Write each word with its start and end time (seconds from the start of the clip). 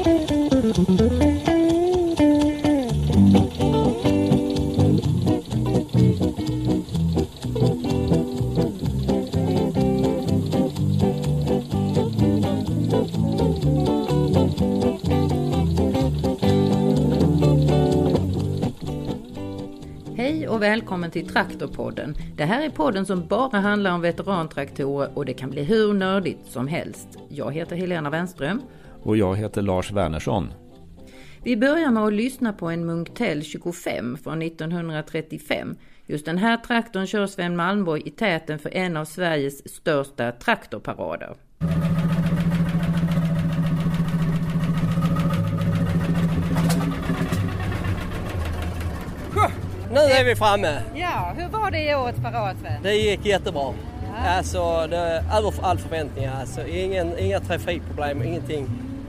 Hej 0.00 0.06
och 20.48 20.62
välkommen 20.62 21.10
till 21.10 21.28
Traktorpodden. 21.28 22.14
Det 22.36 22.44
här 22.44 22.62
är 22.62 22.70
podden 22.70 23.06
som 23.06 23.26
bara 23.26 23.60
handlar 23.60 23.94
om 23.94 24.00
veterantraktorer 24.00 25.10
och 25.14 25.24
det 25.24 25.34
kan 25.34 25.50
bli 25.50 25.62
hur 25.62 25.94
nördigt 25.94 26.46
som 26.46 26.68
helst. 26.68 27.08
Jag 27.28 27.52
heter 27.52 27.76
Helena 27.76 28.10
Wenström. 28.10 28.62
Och 29.02 29.16
jag 29.16 29.36
heter 29.36 29.62
Lars 29.62 29.92
Wernersson. 29.92 30.52
Vi 31.42 31.56
börjar 31.56 31.90
med 31.90 32.02
att 32.02 32.12
lyssna 32.12 32.52
på 32.52 32.68
en 32.68 32.86
Munktell 32.86 33.42
25 33.42 34.16
från 34.24 34.42
1935. 34.42 35.76
Just 36.06 36.24
den 36.24 36.38
här 36.38 36.56
traktorn 36.56 37.06
kör 37.06 37.26
Sven 37.26 37.56
Malmborg 37.56 38.02
i 38.04 38.10
täten 38.10 38.58
för 38.58 38.74
en 38.74 38.96
av 38.96 39.04
Sveriges 39.04 39.74
största 39.74 40.32
traktorparader. 40.32 41.34
Nu 49.92 50.00
är 50.00 50.24
vi 50.24 50.36
framme. 50.36 50.82
Ja, 50.94 51.34
hur 51.36 51.48
var 51.48 51.70
det 51.70 51.90
i 51.90 51.94
årets 51.94 52.20
parad 52.20 52.56
Sven? 52.60 52.82
Det 52.82 52.94
gick 52.94 53.26
jättebra. 53.26 53.74
Alltså, 54.26 54.86
det 54.90 54.96
över 55.32 55.52
all 55.62 55.78
förväntningar. 55.78 56.40
Alltså, 56.40 56.66
ingen, 56.66 57.18
inga 57.18 57.40
trafikproblem, 57.40 58.22
ingenting. 58.22 58.68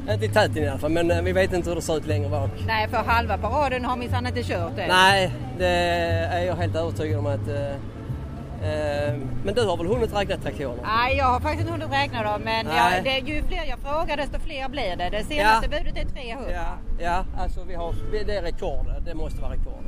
Inte 0.09 0.25
i 0.25 0.29
täten 0.29 0.63
i 0.63 0.67
alla 0.67 0.79
fall, 0.79 0.91
men 0.91 1.11
eh, 1.11 1.21
vi 1.21 1.31
vet 1.31 1.53
inte 1.53 1.69
hur 1.69 1.75
det 1.75 1.81
ser 1.81 1.97
ut 1.97 2.05
längre 2.07 2.29
bak. 2.29 2.49
Nej, 2.67 2.87
för 2.89 2.97
halva 2.97 3.37
paraden 3.37 3.85
har 3.85 3.95
minsann 3.97 4.27
inte 4.27 4.43
kört 4.43 4.77
än. 4.77 4.87
Nej, 4.87 5.31
det 5.57 5.67
är 6.31 6.45
jag 6.45 6.55
helt 6.55 6.75
övertygad 6.75 7.19
om 7.19 7.25
att... 7.25 7.47
Eh, 7.47 7.71
eh, 8.69 9.15
men 9.43 9.55
du 9.55 9.65
har 9.65 9.77
väl 9.77 9.87
hunnit 9.87 10.13
räkna 10.15 10.37
traktorerna? 10.37 10.81
Nej, 10.83 11.17
jag 11.17 11.25
har 11.25 11.39
faktiskt 11.39 11.61
inte 11.61 11.71
hunnit 11.71 11.91
räkna 11.91 12.23
dem 12.23 12.41
men 12.41 12.65
jag, 12.65 13.03
det, 13.03 13.31
ju 13.31 13.43
fler 13.43 13.65
jag 13.69 13.79
frågar 13.79 14.17
desto 14.17 14.39
fler 14.39 14.69
blir 14.69 14.95
det. 14.95 15.09
Det 15.09 15.23
senaste 15.23 15.67
Ja. 15.71 15.77
budet 15.77 15.97
är 15.97 16.05
300. 16.05 16.51
Ja, 16.51 16.77
ja 16.99 17.25
alltså 17.37 17.63
vi 17.67 17.75
har, 17.75 17.95
det 18.25 18.37
är 18.37 18.41
rekord. 18.41 18.85
Det 19.05 19.13
måste 19.13 19.41
vara 19.41 19.51
rekord. 19.51 19.83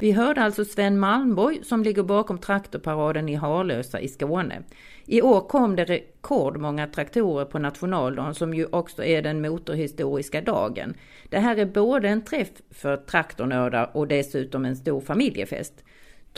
Vi 0.00 0.12
hörde 0.12 0.42
alltså 0.42 0.64
Sven 0.64 0.98
Malmborg 0.98 1.64
som 1.64 1.82
ligger 1.82 2.02
bakom 2.02 2.38
traktorparaden 2.38 3.28
i 3.28 3.34
Harlösa 3.34 4.00
i 4.00 4.08
Skåne. 4.08 4.62
I 5.06 5.22
år 5.22 5.40
kom 5.40 5.76
det 5.76 5.84
rekordmånga 5.84 6.86
traktorer 6.86 7.44
på 7.44 7.58
nationaldagen 7.58 8.34
som 8.34 8.54
ju 8.54 8.66
också 8.66 9.04
är 9.04 9.22
den 9.22 9.40
motorhistoriska 9.40 10.40
dagen. 10.40 10.94
Det 11.28 11.38
här 11.38 11.56
är 11.56 11.66
både 11.66 12.08
en 12.08 12.22
träff 12.22 12.48
för 12.70 12.96
traktornördar 12.96 13.90
och 13.94 14.08
dessutom 14.08 14.64
en 14.64 14.76
stor 14.76 15.00
familjefest. 15.00 15.84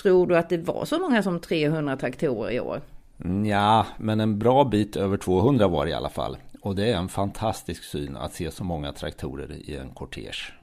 Tror 0.03 0.27
du 0.27 0.37
att 0.37 0.49
det 0.49 0.59
var 0.59 0.85
så 0.85 0.99
många 0.99 1.23
som 1.23 1.41
300 1.41 1.97
traktorer 1.97 2.51
i 2.51 2.61
år? 2.61 2.81
Mm, 3.25 3.45
ja, 3.45 3.87
men 3.99 4.21
en 4.21 4.39
bra 4.39 4.65
bit 4.65 4.97
över 4.97 5.17
200 5.17 5.69
var 5.69 5.85
det 5.85 5.91
i 5.91 5.95
alla 5.95 6.11
fall. 6.11 6.37
Och 6.61 6.77
det 6.77 6.93
är 6.93 6.97
en 6.97 7.09
fantastisk 7.09 7.85
syn 7.85 8.17
att 8.17 8.35
se 8.35 8.51
så 8.51 8.65
många 8.65 8.93
traktorer 8.93 9.53
i 9.53 9.77
en 9.77 9.91
kortege. 9.91 10.62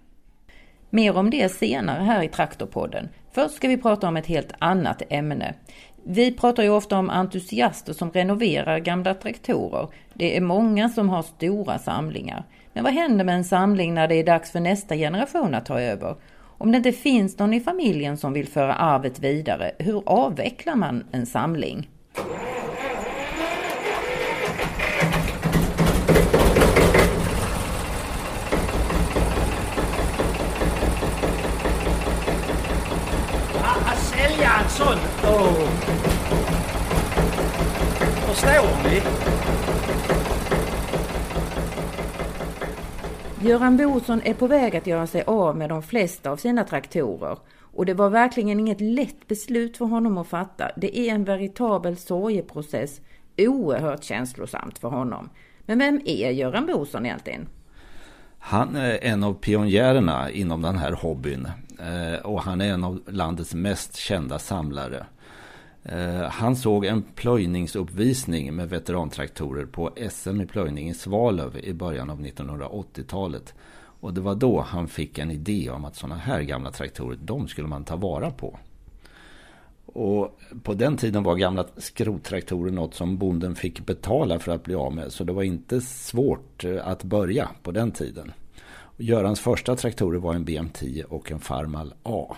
Mer 0.90 1.18
om 1.18 1.30
det 1.30 1.50
senare 1.50 2.04
här 2.04 2.24
i 2.24 2.28
Traktorpodden. 2.28 3.10
Först 3.32 3.56
ska 3.56 3.68
vi 3.68 3.78
prata 3.78 4.08
om 4.08 4.18
ett 4.18 4.26
helt 4.26 4.54
annat 4.60 5.02
ämne. 5.10 5.54
Vi 6.04 6.32
pratar 6.32 6.64
ju 6.64 6.70
ofta 6.70 6.98
om 6.98 7.10
entusiaster 7.10 7.94
som 7.94 8.12
renoverar 8.12 8.80
gamla 8.80 9.14
traktorer. 9.14 9.88
Det 10.14 10.38
är 10.38 10.42
många 10.42 10.90
som 10.90 11.10
har 11.10 11.22
stora 11.22 11.80
samlingar. 11.80 12.44
Men 12.74 12.84
vad 12.84 12.94
händer 12.94 13.26
med 13.26 13.36
en 13.36 13.44
samling 13.44 13.94
när 13.94 14.08
det 14.08 14.16
är 14.16 14.24
dags 14.24 14.52
för 14.52 14.60
nästa 14.60 14.96
generation 14.96 15.56
att 15.56 15.66
ta 15.66 15.80
över? 15.80 16.16
Om 16.58 16.72
det 16.72 16.78
inte 16.78 16.92
finns 16.92 17.38
någon 17.40 17.54
i 17.54 17.60
familjen 17.60 18.18
som 18.18 18.34
vill 18.34 18.48
föra 18.48 18.74
arvet 18.74 19.20
vidare, 19.20 19.72
hur 19.80 20.04
avvecklar 20.06 20.76
man 20.76 21.04
en 21.12 21.26
samling? 21.26 21.90
Att 33.86 33.98
sälja 33.98 34.50
en 34.64 34.70
sån... 34.70 34.98
Åh. 35.24 35.70
Förstår 38.28 38.90
ni? 38.90 39.02
Göran 43.50 43.78
Boson 43.78 44.22
är 44.24 44.34
på 44.34 44.48
väg 44.48 44.76
att 44.76 44.88
göra 44.88 45.08
sig 45.08 45.24
av 45.28 45.58
med 45.58 45.70
de 45.70 45.84
flesta 45.84 46.32
av 46.32 46.38
sina 46.38 46.64
traktorer. 46.64 47.38
Och 47.62 47.86
det 47.86 47.94
var 47.94 48.10
verkligen 48.10 48.60
inget 48.60 48.82
lätt 48.82 49.28
beslut 49.28 49.78
för 49.78 49.86
honom 49.86 50.18
att 50.18 50.28
fatta. 50.28 50.72
Det 50.78 51.00
är 51.00 51.14
en 51.14 51.24
veritabel 51.24 51.98
sorgeprocess, 51.98 53.02
oerhört 53.38 54.04
känslosamt 54.04 54.78
för 54.78 54.88
honom. 54.88 55.30
Men 55.66 55.80
vem 55.80 56.02
är 56.06 56.32
Göran 56.32 56.66
Boson 56.66 57.06
egentligen? 57.06 57.48
Han 58.40 58.76
är 58.76 59.04
en 59.04 59.24
av 59.24 59.34
pionjärerna 59.34 60.32
inom 60.32 60.62
den 60.62 60.78
här 60.78 60.92
hobbyn. 60.92 61.48
Eh, 61.80 62.26
och 62.26 62.42
han 62.42 62.62
är 62.62 62.74
en 62.74 62.84
av 62.84 63.02
landets 63.08 63.54
mest 63.54 63.96
kända 63.96 64.40
samlare. 64.40 65.06
Eh, 65.84 66.22
han 66.22 66.56
såg 66.56 66.86
en 66.86 67.02
plöjningsuppvisning 67.02 68.56
med 68.56 68.70
veterantraktorer 68.70 69.66
på 69.66 69.92
SM 70.10 70.42
i 70.42 70.46
plöjning 70.46 70.90
i 70.90 70.94
Svalöv 70.94 71.58
i 71.58 71.74
början 71.74 72.10
av 72.10 72.22
1980-talet. 72.22 73.54
Och 74.02 74.14
det 74.14 74.22
var 74.22 74.36
då 74.36 74.62
han 74.62 74.88
fick 74.88 75.18
en 75.18 75.32
idé 75.32 75.70
om 75.70 75.86
att 75.86 75.96
sådana 75.96 76.16
här 76.16 76.42
gamla 76.42 76.72
traktorer, 76.72 77.18
de 77.24 77.48
skulle 77.48 77.68
man 77.68 77.84
ta 77.84 77.96
vara 77.96 78.32
på. 78.32 78.60
Och 79.86 80.40
på 80.64 80.74
den 80.74 80.98
tiden 80.98 81.24
var 81.24 81.36
gamla 81.36 81.66
skrottraktorer 81.78 82.72
något 82.72 82.94
som 82.94 83.18
bonden 83.18 83.56
fick 83.56 83.86
betala 83.86 84.40
för 84.40 84.52
att 84.52 84.64
bli 84.64 84.76
av 84.76 84.94
med. 84.94 85.12
Så 85.12 85.24
det 85.24 85.34
var 85.34 85.44
inte 85.44 85.82
svårt 85.82 86.64
eh, 86.64 86.88
att 86.88 87.04
börja 87.04 87.50
på 87.64 87.72
den 87.72 87.92
tiden. 87.92 88.32
Görans 88.98 89.40
första 89.40 89.76
traktorer 89.76 90.20
var 90.20 90.34
en 90.34 90.46
BM10 90.46 91.04
och 91.04 91.32
en 91.32 91.40
Farmal 91.40 91.94
A. 92.04 92.36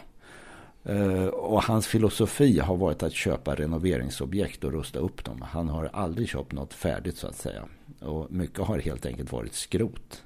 Eh, 0.83 1.25
och 1.25 1.63
hans 1.63 1.87
filosofi 1.87 2.59
har 2.59 2.77
varit 2.77 3.03
att 3.03 3.13
köpa 3.13 3.55
renoveringsobjekt 3.55 4.63
och 4.63 4.71
rusta 4.71 4.99
upp 4.99 5.23
dem. 5.23 5.41
Han 5.41 5.69
har 5.69 5.89
aldrig 5.93 6.29
köpt 6.29 6.51
något 6.51 6.73
färdigt 6.73 7.17
så 7.17 7.27
att 7.27 7.35
säga. 7.35 7.63
Och 7.99 8.31
mycket 8.31 8.59
har 8.59 8.79
helt 8.79 9.05
enkelt 9.05 9.31
varit 9.31 9.53
skrot. 9.53 10.23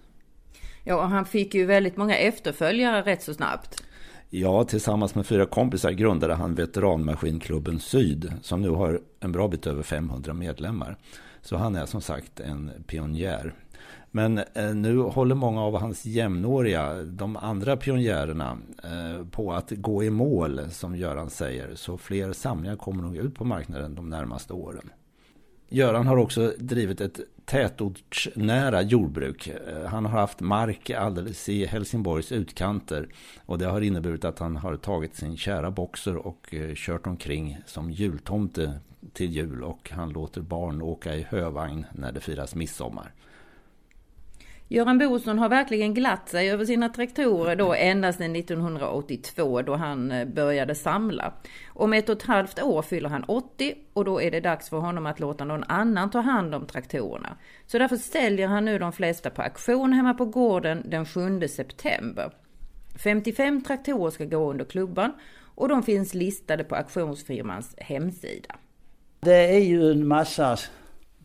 Ja, 0.83 0.95
och 0.95 1.09
han 1.09 1.25
fick 1.25 1.53
ju 1.53 1.65
väldigt 1.65 1.97
många 1.97 2.17
efterföljare 2.17 3.01
rätt 3.01 3.23
så 3.23 3.33
snabbt. 3.33 3.83
Ja, 4.37 4.63
tillsammans 4.63 5.15
med 5.15 5.25
fyra 5.25 5.45
kompisar 5.45 5.91
grundade 5.91 6.33
han 6.33 6.55
Veteranmaskinklubben 6.55 7.79
Syd 7.79 8.33
som 8.41 8.61
nu 8.61 8.69
har 8.69 9.01
en 9.19 9.31
bra 9.31 9.47
bit 9.47 9.67
över 9.67 9.83
500 9.83 10.33
medlemmar. 10.33 10.97
Så 11.41 11.57
han 11.57 11.75
är 11.75 11.85
som 11.85 12.01
sagt 12.01 12.39
en 12.39 12.71
pionjär. 12.87 13.53
Men 14.11 14.37
eh, 14.37 14.73
nu 14.75 14.97
håller 14.97 15.35
många 15.35 15.61
av 15.63 15.79
hans 15.79 16.05
jämnåriga, 16.05 16.93
de 16.93 17.37
andra 17.37 17.77
pionjärerna, 17.77 18.57
eh, 18.83 19.25
på 19.27 19.53
att 19.53 19.71
gå 19.71 20.03
i 20.03 20.09
mål 20.09 20.61
som 20.71 20.95
Göran 20.95 21.29
säger. 21.29 21.75
Så 21.75 21.97
fler 21.97 22.33
samlingar 22.33 22.75
kommer 22.75 23.03
nog 23.03 23.15
ut 23.15 23.35
på 23.35 23.45
marknaden 23.45 23.95
de 23.95 24.09
närmaste 24.09 24.53
åren. 24.53 24.89
Göran 25.69 26.07
har 26.07 26.17
också 26.17 26.53
drivit 26.57 27.01
ett 27.01 27.19
tätortsnära 27.45 28.81
jordbruk. 28.81 29.47
Eh, 29.47 29.85
han 29.85 30.05
har 30.05 30.19
haft 30.19 30.39
mark 30.39 30.89
alldeles 30.89 31.49
i 31.49 31.65
Helsingborgs 31.65 32.31
utkanter. 32.31 33.07
Och 33.45 33.57
det 33.57 33.65
har 33.65 33.81
inneburit 33.81 34.25
att 34.25 34.39
han 34.39 34.55
har 34.55 34.75
tagit 34.75 35.15
sin 35.15 35.37
kära 35.37 35.71
boxer 35.71 36.15
och 36.15 36.53
eh, 36.53 36.75
kört 36.75 37.07
omkring 37.07 37.57
som 37.65 37.91
jultomte 37.91 38.79
till 39.13 39.31
jul. 39.31 39.63
Och 39.63 39.91
han 39.93 40.09
låter 40.09 40.41
barn 40.41 40.81
åka 40.81 41.15
i 41.15 41.21
hövagn 41.21 41.85
när 41.93 42.11
det 42.11 42.19
firas 42.19 42.55
midsommar. 42.55 43.11
Göran 44.67 44.97
Boson 44.97 45.39
har 45.39 45.49
verkligen 45.49 45.93
glatt 45.93 46.29
sig 46.29 46.51
över 46.51 46.65
sina 46.65 46.89
traktorer 46.89 47.55
då 47.55 47.73
ända 47.73 48.13
sedan 48.13 48.35
1982 48.35 49.61
då 49.61 49.75
han 49.75 50.11
eh, 50.11 50.27
började 50.27 50.75
samla. 50.75 51.33
Om 51.73 51.93
ett 51.93 52.09
och 52.09 52.15
ett 52.15 52.23
halvt 52.23 52.61
år 52.61 52.81
fyller 52.81 53.09
han 53.09 53.23
80 53.23 53.75
och 53.93 54.05
då 54.05 54.21
är 54.21 54.31
det 54.31 54.39
dags 54.39 54.69
för 54.69 54.77
honom 54.77 55.05
att 55.05 55.19
låta 55.19 55.45
någon 55.45 55.63
annan 55.63 56.09
ta 56.09 56.19
hand 56.19 56.55
om 56.55 56.67
traktorerna. 56.67 57.37
Så 57.65 57.77
därför 57.77 57.95
säljer 57.95 58.47
han 58.47 58.65
nu 58.65 58.79
de 58.79 58.93
flesta 58.93 59.29
på 59.29 59.41
auktion 59.41 59.93
hemma 59.93 60.13
på 60.13 60.25
gården 60.25 60.83
den 60.85 61.05
7 61.05 61.47
september. 61.47 62.31
55 63.03 63.61
traktorer 63.61 64.11
ska 64.11 64.25
gå 64.25 64.51
under 64.51 64.65
klubban 64.65 65.11
och 65.55 65.69
de 65.69 65.83
finns 65.83 66.13
listade 66.13 66.63
på 66.63 66.75
auktionsfirmans 66.75 67.75
hemsida. 67.77 68.55
Det 69.19 69.55
är 69.55 69.59
ju 69.59 69.91
en 69.91 70.07
massa 70.07 70.57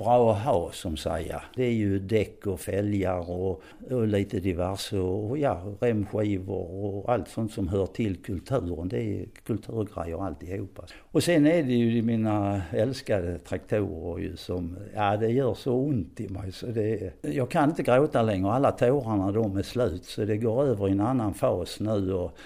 bra 0.04 0.32
att 0.32 0.44
ha 0.44 0.70
som 0.72 0.96
säger. 0.96 1.42
Det 1.54 1.64
är 1.64 1.72
ju 1.72 1.98
däck 1.98 2.46
och 2.46 2.60
fälgar 2.60 3.30
och, 3.30 3.62
och 3.90 4.06
lite 4.06 4.40
diverse 4.40 4.98
och 4.98 5.38
ja, 5.38 5.62
remskivor 5.80 6.84
och 6.84 7.12
allt 7.12 7.28
sånt 7.28 7.52
som 7.52 7.68
hör 7.68 7.86
till 7.86 8.16
kulturen. 8.16 8.88
Det 8.88 9.02
är 9.02 9.26
kulturgrejer 9.46 10.24
alltihopa. 10.26 10.82
Och 11.12 11.22
sen 11.22 11.46
är 11.46 11.62
det 11.62 11.72
ju 11.72 12.02
mina 12.02 12.62
älskade 12.72 13.38
traktorer 13.38 14.22
ju 14.22 14.36
som, 14.36 14.76
ja 14.94 15.16
det 15.16 15.30
gör 15.30 15.54
så 15.54 15.72
ont 15.72 16.20
i 16.20 16.28
mig 16.28 16.52
så 16.52 16.66
det, 16.66 17.12
jag 17.22 17.50
kan 17.50 17.68
inte 17.70 17.82
gråta 17.82 18.22
längre. 18.22 18.52
Alla 18.52 18.72
tårarna 18.72 19.32
de 19.32 19.56
är 19.56 19.62
slut 19.62 20.04
så 20.04 20.24
det 20.24 20.36
går 20.36 20.64
över 20.64 20.88
i 20.88 20.92
en 20.92 21.00
annan 21.00 21.34
fas 21.34 21.80
nu 21.80 22.12
och 22.12 22.38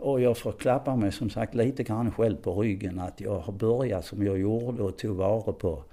och 0.00 0.20
jag 0.20 0.38
får 0.38 0.52
klappa 0.52 0.96
mig 0.96 1.12
som 1.12 1.30
sagt 1.30 1.54
lite 1.54 1.82
grann 1.82 2.12
själv 2.12 2.36
på 2.36 2.62
ryggen 2.62 2.98
att 2.98 3.20
jag 3.20 3.38
har 3.38 3.52
börjat 3.52 4.04
som 4.04 4.26
jag 4.26 4.38
gjorde 4.38 4.82
och 4.82 4.98
tog 4.98 5.16
vara 5.16 5.52
på, 5.52 5.84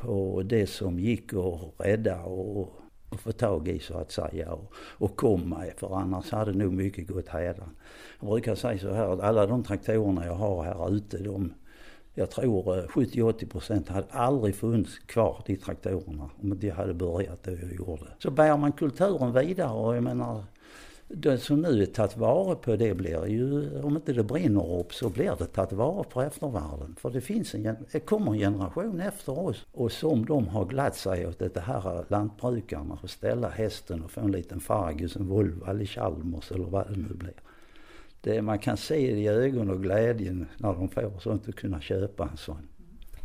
på 0.00 0.42
det 0.44 0.66
som 0.66 0.98
gick 0.98 1.32
att 1.32 1.86
rädda 1.86 2.22
och, 2.22 2.72
och 3.08 3.20
få 3.20 3.32
tag 3.32 3.68
i 3.68 3.78
så 3.78 3.98
att 3.98 4.12
säga 4.12 4.52
och, 4.52 4.72
och 4.74 5.16
kom 5.16 5.48
med. 5.48 5.72
för 5.76 5.96
annars 5.96 6.30
hade 6.30 6.52
nog 6.52 6.72
mycket 6.72 7.08
gått 7.08 7.28
hädan. 7.28 7.76
Jag 8.20 8.30
brukar 8.30 8.54
säga 8.54 8.78
så 8.78 8.92
här 8.92 9.12
att 9.12 9.20
alla 9.20 9.46
de 9.46 9.64
traktorerna 9.64 10.26
jag 10.26 10.34
har 10.34 10.62
här 10.64 10.94
ute 10.94 11.18
de 11.18 11.52
jag 12.18 12.30
tror 12.30 12.86
70-80 12.86 13.42
eh, 13.42 13.48
procent 13.48 13.88
hade 13.88 14.06
aldrig 14.10 14.54
funnits 14.54 14.98
kvar, 14.98 15.42
de 15.46 15.56
traktorerna, 15.56 16.30
om 16.42 16.52
inte 16.52 16.66
jag 16.66 16.74
hade 16.74 16.94
börjat 16.94 17.42
det 17.42 17.52
jag 17.52 17.72
gjorde. 17.72 18.06
Så 18.18 18.30
bär 18.30 18.56
man 18.56 18.72
kulturen 18.72 19.32
vidare 19.32 19.70
och 19.70 19.96
jag 19.96 20.02
menar, 20.02 20.44
det 21.08 21.38
som 21.38 21.60
nu 21.60 21.82
är 21.82 21.86
tagit 21.86 22.16
vara 22.16 22.54
på 22.54 22.76
det 22.76 22.94
blir 22.94 23.26
ju, 23.26 23.70
om 23.82 23.96
inte 23.96 24.12
det 24.12 24.22
brinner 24.22 24.80
upp 24.80 24.94
så 24.94 25.08
blir 25.08 25.34
det 25.38 25.46
tagit 25.46 25.72
vara 25.72 26.04
på 26.04 26.22
eftervärlden. 26.22 26.96
För 26.98 27.10
det 27.10 27.20
finns 27.20 27.54
en, 27.54 27.76
det 27.92 28.00
kommer 28.00 28.32
en 28.32 28.38
generation 28.38 29.00
efter 29.00 29.38
oss 29.38 29.66
och 29.72 29.92
som 29.92 30.24
de 30.24 30.48
har 30.48 30.64
glatt 30.64 30.96
sig 30.96 31.26
åt 31.26 31.38
det 31.38 31.60
här 31.60 32.04
lantbrukarna 32.08 32.98
och 33.02 33.10
ställa 33.10 33.48
hästen 33.48 34.02
och 34.02 34.10
få 34.10 34.20
en 34.20 34.32
liten 34.32 34.60
Fargus, 34.60 35.16
en 35.16 35.26
Volvo 35.26 35.70
eller 35.70 35.84
Chalmers 35.84 36.52
eller 36.52 36.64
vad 36.64 36.88
det 36.88 36.96
nu 36.96 37.14
blir. 37.14 37.34
Det, 38.20 38.42
man 38.42 38.58
kan 38.58 38.76
se 38.76 39.14
det 39.14 39.20
i 39.20 39.28
ögonen 39.28 39.70
och 39.70 39.82
glädjen 39.82 40.46
när 40.56 40.72
de 40.72 40.88
får 40.88 41.18
sånt 41.20 41.48
att 41.48 41.54
kunna 41.54 41.80
köpa 41.80 42.28
en 42.30 42.36
sån. 42.36 42.68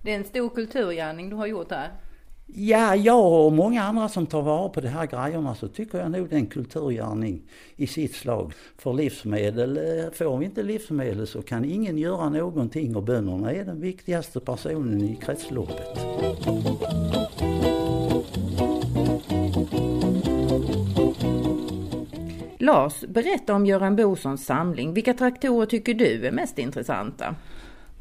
Det 0.04 0.12
är 0.12 0.18
en 0.18 0.26
stor 0.26 0.50
kulturgärning 0.50 1.30
du 1.30 1.36
har 1.36 1.48
gjort 1.48 1.72
här. 1.72 1.92
Ja, 2.46 2.96
jag 2.96 3.46
och 3.46 3.54
många 3.54 3.84
andra 3.84 4.10
som 4.10 4.26
tar 4.26 4.42
vara 4.42 4.70
på 4.70 4.82
de 4.82 4.88
här 4.88 5.06
grejerna 5.06 5.56
så 5.56 5.68
tycker 5.68 5.98
jag 5.98 6.12
nog 6.12 6.30
det 6.30 6.36
är 6.36 6.40
en 6.40 6.46
kulturgärning 6.46 7.42
i 7.76 7.88
sitt 7.88 8.16
slag. 8.16 8.54
För 8.78 8.94
livsmedel, 8.94 9.78
eh, 9.78 10.12
får 10.14 10.38
vi 10.38 10.46
inte 10.46 10.64
livsmedel 10.64 11.28
så 11.28 11.42
kan 11.42 11.66
ingen 11.66 11.98
göra 11.98 12.30
någonting 12.30 12.96
och 12.96 13.04
bönderna 13.04 13.52
är 13.52 13.66
den 13.66 13.82
viktigaste 13.82 14.40
personen 14.40 15.02
i 15.02 15.16
kretsloppet. 15.16 15.98
Lars, 22.60 23.02
berätta 23.08 23.54
om 23.54 23.66
Göran 23.66 23.96
Bosons 23.96 24.46
samling. 24.46 24.94
Vilka 24.94 25.14
traktorer 25.14 25.66
tycker 25.66 25.94
du 25.94 26.28
är 26.28 26.32
mest 26.32 26.60
intressanta? 26.60 27.36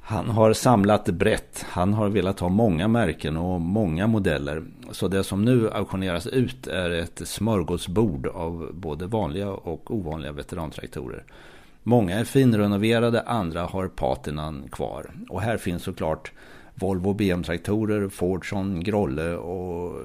Han 0.05 0.29
har 0.29 0.53
samlat 0.53 1.05
brett. 1.05 1.65
Han 1.69 1.95
har 1.95 2.09
velat 2.09 2.41
ha 2.41 2.49
många 2.49 2.89
märken 2.89 3.37
och 3.37 3.61
många 3.61 4.07
modeller. 4.07 4.65
Så 4.91 5.09
det 5.09 5.25
som 5.25 5.45
nu 5.45 5.71
auktioneras 5.71 6.27
ut 6.27 6.67
är 6.67 6.91
ett 6.91 7.23
smörgåsbord 7.25 8.27
av 8.27 8.71
både 8.73 9.07
vanliga 9.07 9.51
och 9.51 9.95
ovanliga 9.95 10.33
veterantraktorer. 10.33 11.25
Många 11.83 12.19
är 12.19 12.25
finrenoverade, 12.25 13.23
andra 13.23 13.63
har 13.63 13.89
patinan 13.89 14.69
kvar. 14.73 15.11
Och 15.29 15.43
här 15.43 15.57
finns 15.57 15.83
såklart 15.83 16.33
Volvo 16.75 17.15
BM-traktorer, 17.15 18.09
Fordson, 18.09 18.81
Grolle 18.85 19.35
och 19.35 20.01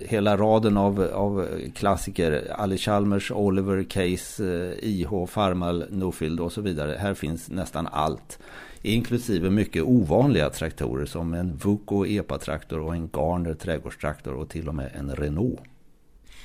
hela 0.00 0.36
raden 0.36 0.76
av, 0.76 1.02
av 1.14 1.46
klassiker. 1.74 2.52
Ali 2.56 2.78
Chalmers, 2.78 3.30
Oliver, 3.30 3.82
Case, 3.82 4.44
eh, 4.44 4.88
IH, 4.88 5.26
Farmal, 5.28 5.84
Nofield 5.90 6.40
och 6.40 6.52
så 6.52 6.60
vidare. 6.60 6.96
Här 7.00 7.14
finns 7.14 7.50
nästan 7.50 7.86
allt. 7.92 8.38
Inklusive 8.82 9.50
mycket 9.50 9.82
ovanliga 9.82 10.50
traktorer 10.50 11.06
som 11.06 11.34
en 11.34 11.56
Vuko 11.56 12.06
EPA-traktor 12.06 12.78
och 12.78 12.94
en 12.94 13.10
Garner 13.12 13.54
trädgårdstraktor 13.54 14.34
och 14.34 14.48
till 14.48 14.68
och 14.68 14.74
med 14.74 14.90
en 14.94 15.16
Renault. 15.16 15.60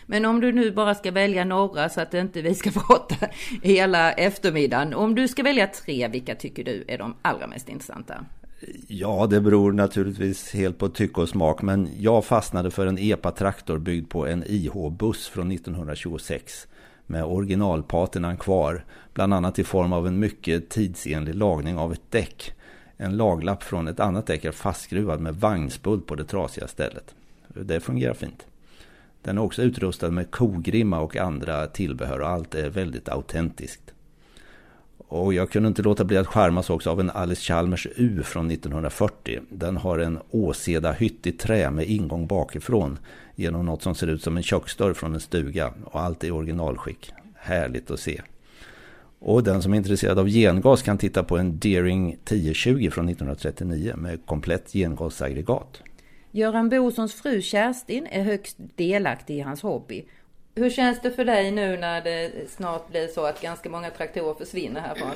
Men 0.05 0.25
om 0.25 0.41
du 0.41 0.51
nu 0.51 0.71
bara 0.71 0.95
ska 0.95 1.11
välja 1.11 1.45
några 1.45 1.89
så 1.89 2.01
att 2.01 2.13
inte 2.13 2.41
vi 2.41 2.55
ska 2.55 2.71
prata 2.87 3.15
hela 3.61 4.11
eftermiddagen. 4.11 4.93
Om 4.93 5.15
du 5.15 5.27
ska 5.27 5.43
välja 5.43 5.67
tre, 5.67 6.07
vilka 6.07 6.35
tycker 6.35 6.63
du 6.63 6.85
är 6.87 6.97
de 6.97 7.15
allra 7.21 7.47
mest 7.47 7.69
intressanta? 7.69 8.25
Ja, 8.87 9.27
det 9.29 9.41
beror 9.41 9.71
naturligtvis 9.71 10.53
helt 10.53 10.77
på 10.77 10.89
tycke 10.89 11.21
och 11.21 11.29
smak. 11.29 11.61
Men 11.61 11.89
jag 11.99 12.25
fastnade 12.25 12.71
för 12.71 12.87
en 12.87 12.97
EPA-traktor 12.97 13.77
byggd 13.77 14.09
på 14.09 14.27
en 14.27 14.43
IH-buss 14.47 15.27
från 15.27 15.51
1926 15.51 16.67
med 17.07 17.23
originalpatinan 17.23 18.37
kvar, 18.37 18.85
bland 19.13 19.33
annat 19.33 19.59
i 19.59 19.63
form 19.63 19.93
av 19.93 20.07
en 20.07 20.19
mycket 20.19 20.69
tidsenlig 20.69 21.35
lagning 21.35 21.77
av 21.77 21.93
ett 21.93 22.11
däck. 22.11 22.53
En 22.97 23.17
laglapp 23.17 23.63
från 23.63 23.87
ett 23.87 23.99
annat 23.99 24.27
däck 24.27 24.45
är 24.45 24.51
fastskruvad 24.51 25.19
med 25.19 25.35
vagnsbult 25.35 26.05
på 26.05 26.15
det 26.15 26.25
trasiga 26.25 26.67
stället. 26.67 27.15
Det 27.47 27.79
fungerar 27.79 28.13
fint. 28.13 28.45
Den 29.21 29.37
är 29.37 29.41
också 29.41 29.61
utrustad 29.61 30.11
med 30.11 30.31
kogrimma 30.31 30.99
och 30.99 31.17
andra 31.17 31.67
tillbehör 31.67 32.19
och 32.19 32.29
allt 32.29 32.55
är 32.55 32.69
väldigt 32.69 33.09
autentiskt. 33.09 33.84
Och 35.07 35.33
jag 35.33 35.49
kunde 35.49 35.67
inte 35.67 35.81
låta 35.81 36.03
bli 36.03 36.17
att 36.17 36.27
skärmas 36.27 36.69
också 36.69 36.89
av 36.89 36.99
en 36.99 37.09
Alice 37.09 37.41
Chalmers 37.41 37.87
U 37.95 38.23
från 38.23 38.51
1940. 38.51 39.39
Den 39.49 39.77
har 39.77 39.99
en 39.99 40.19
åseda 40.29 40.91
hytt 40.91 41.27
i 41.27 41.31
trä 41.31 41.71
med 41.71 41.89
ingång 41.89 42.27
bakifrån 42.27 42.99
genom 43.35 43.65
något 43.65 43.81
som 43.81 43.95
ser 43.95 44.07
ut 44.07 44.23
som 44.23 44.37
en 44.37 44.43
köksdörr 44.43 44.93
från 44.93 45.13
en 45.13 45.19
stuga 45.19 45.73
och 45.83 46.01
allt 46.01 46.23
i 46.23 46.31
originalskick. 46.31 47.11
Härligt 47.35 47.91
att 47.91 47.99
se. 47.99 48.21
Och 49.19 49.43
den 49.43 49.61
som 49.61 49.73
är 49.73 49.77
intresserad 49.77 50.19
av 50.19 50.27
gengas 50.27 50.81
kan 50.81 50.97
titta 50.97 51.23
på 51.23 51.37
en 51.37 51.59
Deering 51.59 52.13
1020 52.13 52.89
från 52.91 53.09
1939 53.09 53.93
med 53.97 54.25
komplett 54.25 54.71
gengasaggregat. 54.73 55.81
Göran 56.31 56.69
Bosons 56.69 57.13
fru 57.13 57.41
Kerstin 57.41 58.07
är 58.11 58.23
högst 58.23 58.57
delaktig 58.75 59.37
i 59.37 59.41
hans 59.41 59.61
hobby. 59.61 60.05
Hur 60.55 60.69
känns 60.69 61.01
det 61.01 61.11
för 61.11 61.25
dig 61.25 61.51
nu 61.51 61.77
när 61.77 62.01
det 62.01 62.31
snart 62.51 62.87
blir 62.89 63.07
så 63.07 63.25
att 63.25 63.41
ganska 63.41 63.69
många 63.69 63.89
traktorer 63.89 64.33
försvinner 64.33 64.81
härifrån? 64.81 65.15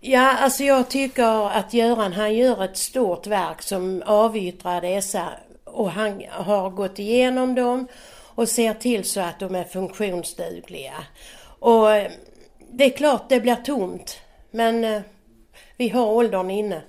Ja, 0.00 0.36
alltså 0.36 0.64
jag 0.64 0.88
tycker 0.88 1.50
att 1.50 1.74
Göran 1.74 2.12
han 2.12 2.34
gör 2.34 2.64
ett 2.64 2.76
stort 2.76 3.26
verk 3.26 3.62
som 3.62 4.02
avyttrar 4.06 4.80
dessa 4.80 5.28
och 5.64 5.90
han 5.90 6.22
har 6.30 6.70
gått 6.70 6.98
igenom 6.98 7.54
dem 7.54 7.88
och 8.34 8.48
ser 8.48 8.74
till 8.74 9.04
så 9.04 9.20
att 9.20 9.40
de 9.40 9.54
är 9.54 9.64
funktionsdugliga. 9.64 11.04
Och 11.58 11.92
eh, 11.92 12.10
det 12.70 12.84
är 12.84 12.96
klart 12.96 13.28
det 13.28 13.40
blir 13.40 13.56
tomt 13.56 14.18
men 14.50 14.84
eh, 14.84 15.02
vi 15.76 15.88
har 15.88 16.06
åldern 16.06 16.50
inne. 16.50 16.74
Det, 16.74 16.82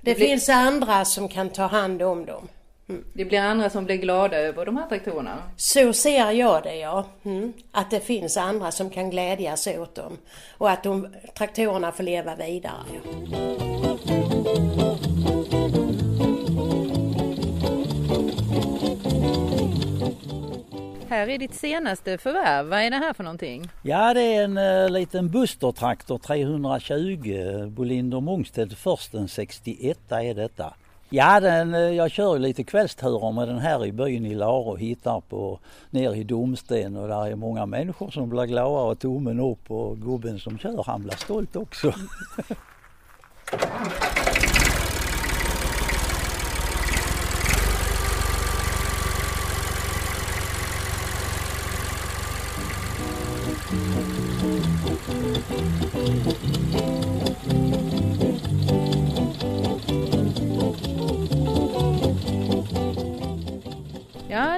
det 0.00 0.14
blir... 0.14 0.26
finns 0.26 0.48
andra 0.48 1.04
som 1.04 1.28
kan 1.28 1.50
ta 1.50 1.66
hand 1.66 2.02
om 2.02 2.26
dem. 2.26 2.48
Mm. 2.88 3.04
Det 3.12 3.24
blir 3.24 3.40
andra 3.40 3.70
som 3.70 3.84
blir 3.84 3.96
glada 3.96 4.36
över 4.36 4.66
de 4.66 4.76
här 4.76 4.86
traktorerna? 4.86 5.42
Så 5.56 5.92
ser 5.92 6.30
jag 6.30 6.62
det 6.62 6.76
ja. 6.76 7.06
Mm. 7.22 7.52
Att 7.70 7.90
det 7.90 8.00
finns 8.00 8.36
andra 8.36 8.72
som 8.72 8.90
kan 8.90 9.10
glädjas 9.10 9.66
åt 9.66 9.94
dem. 9.94 10.18
Och 10.58 10.70
att 10.70 10.82
de, 10.82 11.08
traktorerna 11.38 11.92
får 11.92 12.02
leva 12.02 12.36
vidare. 12.36 12.82
Ja. 12.92 13.42
Här 21.12 21.28
är 21.28 21.38
ditt 21.38 21.54
senaste 21.54 22.18
förvärv. 22.18 22.66
Vad 22.66 22.78
är 22.78 22.90
det 22.90 22.96
här 22.96 23.12
för 23.12 23.24
någonting? 23.24 23.68
Ja, 23.82 24.14
det 24.14 24.20
är 24.20 24.44
en 24.44 24.58
uh, 24.58 24.90
liten 24.90 25.30
Buster-traktor 25.30 26.18
320 26.18 27.66
Bolinder 27.68 28.20
Mungstedt 28.20 28.74
Försten 28.74 29.28
61 29.28 29.98
är 30.08 30.34
detta. 30.34 30.74
Ja, 31.14 31.40
den, 31.40 31.74
eh, 31.74 31.80
jag 31.80 32.10
kör 32.10 32.38
lite 32.38 32.64
kvällsturer 32.64 33.32
med 33.32 33.48
den 33.48 33.58
här 33.58 33.86
i 33.86 33.92
byn 33.92 34.26
i 34.26 34.34
Lar 34.34 34.68
och 34.68 34.78
hittar 34.78 35.20
på 35.20 35.58
ner 35.90 36.14
i 36.14 36.24
Domsten 36.24 36.96
och 36.96 37.08
där 37.08 37.26
är 37.26 37.34
många 37.34 37.66
människor 37.66 38.10
som 38.10 38.28
blir 38.28 38.44
glada 38.44 38.90
och 38.90 38.98
tummen 38.98 39.40
upp 39.40 39.70
och 39.70 39.98
gubben 39.98 40.38
som 40.38 40.58
kör 40.58 40.82
han 40.86 41.02
blir 41.02 41.16
stolt 41.16 41.56
också. 41.56 41.94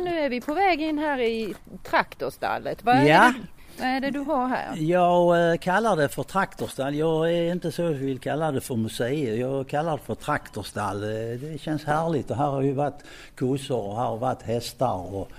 nu 0.05 0.19
är 0.19 0.29
vi 0.29 0.41
på 0.41 0.55
väg 0.55 0.81
in 0.81 0.99
här 0.99 1.21
i 1.21 1.55
traktorstallet. 1.83 2.85
Vad 2.85 3.07
ja, 3.07 3.33
Vad 3.79 3.89
är 3.89 4.01
det 4.01 4.11
du 4.11 4.19
har 4.19 4.49
här? 4.49 4.77
Jag 4.77 5.51
eh, 5.53 5.57
kallar 5.59 5.97
det 5.97 6.09
för 6.09 6.23
traktorstall. 6.23 6.95
Jag 6.95 7.33
är 7.33 7.53
inte 7.53 7.73
så 7.73 7.83
jag 7.83 7.91
vill 7.91 8.19
kalla 8.19 8.53
det 8.53 8.61
för 8.61 8.77
museum. 8.77 9.41
Jag 9.41 9.69
kallar 9.69 9.93
det 9.93 10.03
för 10.03 10.15
traktorstall. 10.15 11.03
Eh, 11.03 11.09
Det 11.41 11.61
känns 11.61 11.85
härligt 11.85 12.31
och 12.31 12.37
här 12.37 12.47
har 12.47 12.63
ju 12.63 12.73
varit 12.73 13.05
kossor 13.37 13.79
och 13.89 13.97
här 13.97 14.05
har 14.07 14.17
varit 14.17 14.43
hästar. 14.43 15.15
Och, 15.15 15.31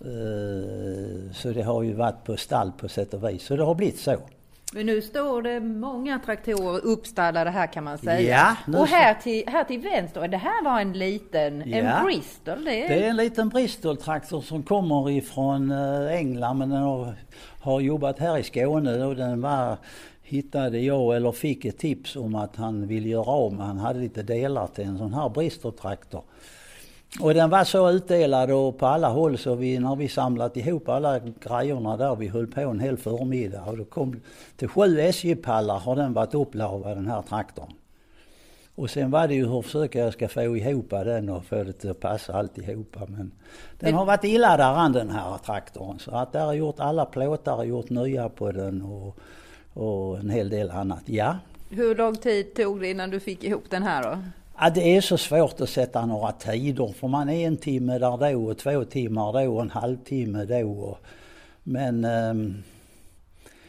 eh, 0.00 1.32
så 1.32 1.48
det 1.48 1.62
har 1.62 1.82
ju 1.82 1.92
varit 1.92 2.24
på 2.24 2.36
stall 2.36 2.72
på 2.72 2.88
sätt 2.88 3.14
och 3.14 3.28
vis. 3.28 3.46
Så 3.46 3.56
det 3.56 3.64
har 3.64 3.74
blivit 3.74 3.98
så. 4.00 4.16
Men 4.72 4.86
nu 4.86 5.02
står 5.02 5.42
det 5.42 5.60
många 5.60 6.18
traktorer 6.18 6.84
uppstallade 6.84 7.50
här 7.50 7.66
kan 7.66 7.84
man 7.84 7.98
säga. 7.98 8.38
Ja, 8.38 8.56
nu 8.72 8.78
och 8.78 8.86
här 8.86 9.14
till, 9.14 9.44
här 9.46 9.64
till 9.64 9.80
vänster, 9.80 10.28
det 10.28 10.36
här 10.36 10.64
var 10.64 10.80
en 10.80 10.92
liten, 10.92 11.62
Ja. 11.66 11.76
en 11.76 12.04
Bristol. 12.04 12.64
Det 12.64 12.84
är, 12.84 12.88
Det 12.88 13.04
är 13.04 13.10
en 13.10 13.16
liten 13.16 13.48
Bristol-traktor 13.48 14.40
som 14.40 14.62
kommer 14.62 15.10
ifrån 15.10 15.70
eh, 15.70 16.14
England 16.16 16.58
men 16.58 16.70
den 16.70 16.82
har, 16.82 17.14
har 17.60 17.80
jobbat 17.80 18.18
här 18.18 18.38
i 18.38 18.42
Skåne 18.42 19.04
och 19.04 19.16
den 19.16 19.40
var 19.40 19.76
hittade 20.22 20.78
jag 20.78 21.16
eller 21.16 21.32
fick 21.32 21.64
ett 21.64 21.78
tips 21.78 22.16
om 22.16 22.34
att 22.34 22.56
han 22.56 22.86
ville 22.86 23.08
göra 23.08 23.30
om. 23.30 23.58
Han 23.58 23.78
hade 23.78 23.98
lite 23.98 24.22
delar 24.22 24.66
till 24.66 24.84
en 24.84 24.98
sån 24.98 25.14
här 25.14 25.28
Bristol-traktor. 25.28 26.22
Och 27.20 27.34
den 27.34 27.50
var 27.50 27.64
så 27.64 27.90
utdelad 27.90 28.50
och 28.50 28.78
på 28.78 28.86
alla 28.86 29.08
håll 29.08 29.38
så 29.38 29.54
vi, 29.54 29.78
när 29.78 29.96
vi 29.96 30.08
samlat 30.08 30.56
ihop 30.56 30.88
alla 30.88 31.18
grejerna 31.18 31.96
där, 31.96 32.16
vi 32.16 32.28
höll 32.28 32.46
på 32.46 32.60
en 32.60 32.80
hel 32.80 32.96
förmiddag 32.96 33.62
och 33.66 33.76
då 33.76 33.84
kom 33.84 34.20
till 34.56 34.68
sju 34.68 35.00
SJ-pallar 35.00 35.78
har 35.78 35.96
den 35.96 36.12
varit 36.12 36.34
upplavad 36.34 36.96
den 36.96 37.06
här 37.06 37.22
traktorn. 37.22 37.72
Och 38.74 38.90
sen 38.90 39.10
var 39.10 39.28
det 39.28 39.34
ju 39.34 39.48
hur 39.48 39.62
försöker 39.62 40.04
jag 40.04 40.12
ska 40.12 40.28
få 40.28 40.56
ihop 40.56 40.90
den 40.90 41.28
och 41.28 41.44
få 41.44 41.64
det 41.64 41.72
till 41.72 41.90
att 41.90 42.00
passa 42.00 42.32
alltihopa. 42.32 43.00
Men 43.08 43.32
den 43.78 43.94
har 43.94 44.04
varit 44.04 44.24
illa 44.24 44.56
däran 44.56 44.92
den 44.92 45.10
här 45.10 45.38
traktorn. 45.38 45.98
Så 45.98 46.10
att 46.10 46.32
där 46.32 46.44
har 46.44 46.52
gjort 46.52 46.80
alla 46.80 47.04
plåtar 47.04 47.56
och 47.56 47.66
gjort 47.66 47.90
nya 47.90 48.28
på 48.28 48.52
den 48.52 48.82
och, 48.82 49.18
och 49.72 50.18
en 50.18 50.30
hel 50.30 50.48
del 50.48 50.70
annat. 50.70 51.02
Ja. 51.04 51.36
Hur 51.70 51.94
lång 51.94 52.16
tid 52.16 52.54
tog 52.54 52.80
det 52.80 52.90
innan 52.90 53.10
du 53.10 53.20
fick 53.20 53.44
ihop 53.44 53.64
den 53.70 53.82
här 53.82 54.02
då? 54.02 54.18
Ja, 54.58 54.70
det 54.70 54.96
är 54.96 55.00
så 55.00 55.18
svårt 55.18 55.60
att 55.60 55.68
sätta 55.68 56.06
några 56.06 56.32
tider 56.32 56.92
för 56.92 57.08
man 57.08 57.28
är 57.28 57.46
en 57.46 57.56
timme 57.56 57.98
där 57.98 58.32
då 58.32 58.50
och 58.50 58.58
två 58.58 58.84
timmar 58.84 59.32
då 59.32 59.54
och 59.54 59.62
en 59.62 59.70
halvtimme 59.70 60.44
då. 60.44 60.98
Men 61.62 62.04
ehm, 62.04 62.62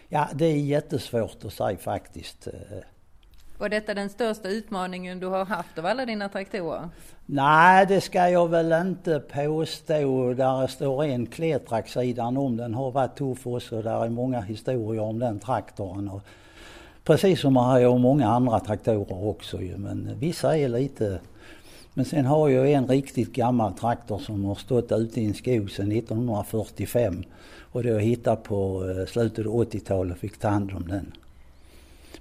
ja, 0.10 0.28
det 0.34 0.46
är 0.46 0.58
jättesvårt 0.58 1.46
att 1.46 1.54
säga 1.54 1.78
faktiskt. 1.78 2.48
Eh, 2.48 2.54
Var 3.58 3.70
detta 3.70 3.94
den 3.94 4.10
största 4.10 4.50
utmaningen 4.50 5.20
du 5.20 5.28
har 5.28 5.46
haft 5.46 5.78
av 5.78 5.86
alla 5.86 6.06
dina 6.06 6.30
traktorer? 6.30 6.90
Nej, 7.26 7.86
det 7.86 8.02
ska 8.02 8.30
jag 8.30 8.48
väl 8.50 8.72
inte 8.72 9.20
påstå. 9.20 10.34
Där 10.34 10.68
står 10.68 11.04
en 11.04 11.28
sidan 11.88 12.38
om. 12.38 12.58
Den 12.58 12.74
har 12.74 12.92
varit 12.92 13.16
tuff 13.16 13.48
också. 13.48 13.82
Där 13.82 14.06
är 14.06 14.10
många 14.10 14.42
historier 14.42 15.02
om 15.02 15.20
den 15.20 15.40
traktorn. 15.40 16.22
Precis 17.08 17.40
som 17.40 17.56
har 17.56 17.80
jag 17.80 18.00
många 18.00 18.28
andra 18.28 18.60
traktorer 18.60 19.28
också 19.28 19.62
ju. 19.62 19.78
Men 19.78 20.20
vissa 20.20 20.58
är 20.58 20.70
lite... 20.70 21.20
Men 21.94 22.06
sen 22.06 22.26
har 22.26 22.50
jag 22.50 22.72
en 22.72 22.88
riktigt 22.88 23.34
gammal 23.34 23.74
traktor 23.74 24.20
som 24.20 24.46
har 24.46 24.56
stått 24.56 24.92
ute 24.92 25.22
i 25.22 25.26
en 25.26 25.34
skog 25.34 25.72
sedan 25.72 25.92
1945. 25.92 27.24
Och 27.60 27.84
det 27.84 27.90
jag 27.90 28.02
hittade 28.02 28.38
på 28.38 28.90
eh, 28.90 29.06
slutet 29.06 29.46
av 29.46 29.54
80-talet 29.54 30.14
och 30.14 30.20
fick 30.20 30.38
ta 30.38 30.48
hand 30.48 30.72
om 30.72 30.88
den. 30.88 31.12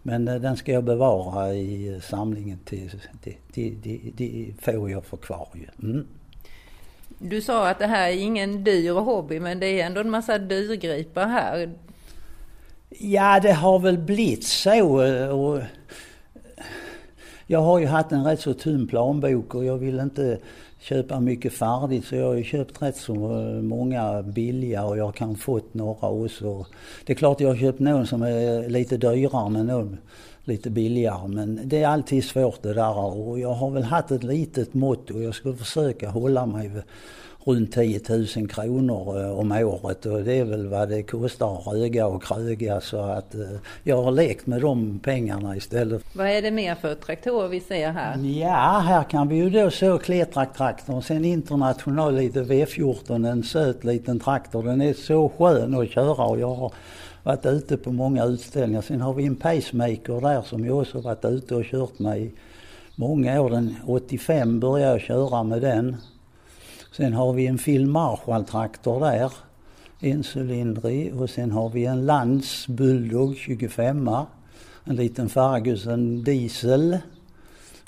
Men 0.03 0.29
eh, 0.29 0.35
den 0.35 0.57
ska 0.57 0.73
jag 0.73 0.85
bevara 0.85 1.55
i 1.55 1.95
eh, 1.95 2.01
samlingen 2.01 2.59
till, 2.65 2.91
till, 3.23 3.37
till, 3.53 3.83
till, 3.83 4.13
till 4.17 4.55
får 4.61 4.91
jag 4.91 5.05
få 5.05 5.17
kvar 5.17 5.49
ju. 5.55 5.89
Mm. 5.89 6.07
Du 7.19 7.41
sa 7.41 7.69
att 7.69 7.79
det 7.79 7.87
här 7.87 8.09
är 8.09 8.17
ingen 8.17 8.65
dyr 8.65 8.93
hobby 8.93 9.41
men 9.41 9.61
det 9.61 9.81
är 9.81 9.87
ändå 9.87 10.01
en 10.01 10.11
massa 10.11 10.39
dyrgripar 10.39 11.27
här. 11.27 11.75
Ja, 12.91 13.41
det 13.41 13.53
har 13.53 13.79
väl 13.79 13.99
blivit 13.99 14.45
så. 14.45 15.03
Eh, 15.03 15.29
och 15.29 15.61
jag 17.47 17.61
har 17.61 17.79
ju 17.79 17.87
haft 17.87 18.13
en 18.13 18.25
rätt 18.25 18.41
så 18.41 18.55
tunn 18.55 18.87
planbok 18.87 19.55
och 19.55 19.65
jag 19.65 19.79
vill 19.79 20.01
inte 20.01 20.39
köpa 20.81 21.21
mycket 21.21 21.53
färdigt 21.53 22.05
så 22.05 22.17
jag 22.17 22.27
har 22.27 22.35
ju 22.35 22.45
köpt 22.45 22.83
rätt 22.83 22.97
så 22.97 23.15
eh, 23.15 23.63
många 23.63 24.23
billiga 24.23 24.85
och 24.85 24.99
jag 24.99 25.15
kan 25.15 25.37
fått 25.37 25.75
några 25.75 26.09
också. 26.09 26.67
Det 27.07 27.13
är 27.13 27.17
klart 27.17 27.41
jag 27.41 27.49
har 27.49 27.57
köpt 27.57 27.79
någon 27.79 28.07
som 28.07 28.23
är 28.23 28.69
lite 28.69 28.97
dyrare 28.97 29.51
men 29.51 29.67
någon 29.67 29.99
lite 30.45 30.71
billigare 30.71 31.29
men 31.29 31.61
det 31.65 31.83
är 31.83 31.89
alltid 31.89 32.25
svårt 32.25 32.63
det 32.63 32.75
där 32.75 32.99
och 32.99 33.41
jag 33.41 33.55
har 33.55 33.71
väl 33.71 33.83
haft 33.83 34.11
ett 34.11 34.25
litet 34.25 34.75
mått 34.75 35.11
och 35.11 35.23
jag 35.23 35.35
ska 35.35 35.53
försöka 35.53 36.09
hålla 36.09 36.47
mig 36.47 36.69
vid 36.69 36.83
runt 37.47 37.73
10 37.73 38.01
000 38.37 38.49
kronor 38.49 39.21
eh, 39.21 39.39
om 39.39 39.53
året 39.53 40.07
och 40.07 40.23
det 40.23 40.35
är 40.35 40.45
väl 40.45 40.67
vad 40.67 40.89
det 40.89 41.03
kostar 41.03 41.59
att 41.59 41.67
röga 41.67 42.07
och 42.07 42.23
kröga 42.23 42.81
så 42.81 42.99
att 42.99 43.35
eh, 43.35 43.41
jag 43.83 44.03
har 44.03 44.11
lekt 44.11 44.47
med 44.47 44.61
de 44.61 44.99
pengarna 44.99 45.57
istället. 45.57 46.03
Vad 46.13 46.27
är 46.27 46.43
det 46.43 46.51
mer 46.51 46.75
för 46.75 46.95
traktorer 46.95 47.49
vi 47.49 47.61
ser 47.61 47.91
här? 47.91 48.19
Ja, 48.41 48.83
här 48.87 49.03
kan 49.03 49.29
vi 49.29 49.37
ju 49.37 49.51
då 49.51 49.71
se 49.71 49.87
Kletrak-traktorn, 49.87 51.03
sen 51.03 51.25
International 51.25 52.15
lite 52.15 52.43
V14, 52.43 53.31
en 53.31 53.43
söt 53.43 53.85
liten 53.85 54.21
traktor. 54.21 54.63
Den 54.63 54.81
är 54.81 54.93
så 54.93 55.29
skön 55.29 55.75
att 55.75 55.91
köra 55.91 56.25
och 56.25 56.41
jag 56.41 56.55
har 56.55 56.73
varit 57.23 57.47
ute 57.47 57.77
på 57.77 57.93
många 57.93 58.25
utställningar. 58.25 58.83
Sen 58.83 59.01
har 59.01 59.15
vi 59.15 59.27
en 59.27 59.37
pacemaker 59.37 60.21
där 60.21 60.43
som 60.43 60.65
jag 60.65 60.79
också 60.79 61.01
varit 61.01 61.25
ute 61.25 61.55
och 61.55 61.65
kört 61.65 61.99
med 61.99 62.21
i 62.21 62.33
många 62.95 63.41
år. 63.41 63.51
Den 63.51 63.77
85 63.87 64.61
började 64.61 64.93
jag 64.93 65.01
köra 65.01 65.43
med 65.43 65.63
den. 65.63 65.97
Sen 66.97 67.13
har 67.13 67.33
vi 67.33 67.47
en 67.47 67.59
Phil 67.59 67.87
Marshall-traktor 67.87 69.01
där, 69.01 69.33
encylindrig. 70.01 71.21
Och 71.21 71.31
sen 71.31 71.51
har 71.51 71.69
vi 71.69 71.85
en 71.85 72.07
Lantz 72.07 72.67
Bulldog 72.69 73.37
25 73.37 74.11
en 74.85 74.97
liten 74.97 75.29
Ferguson 75.29 76.23
diesel. 76.23 76.99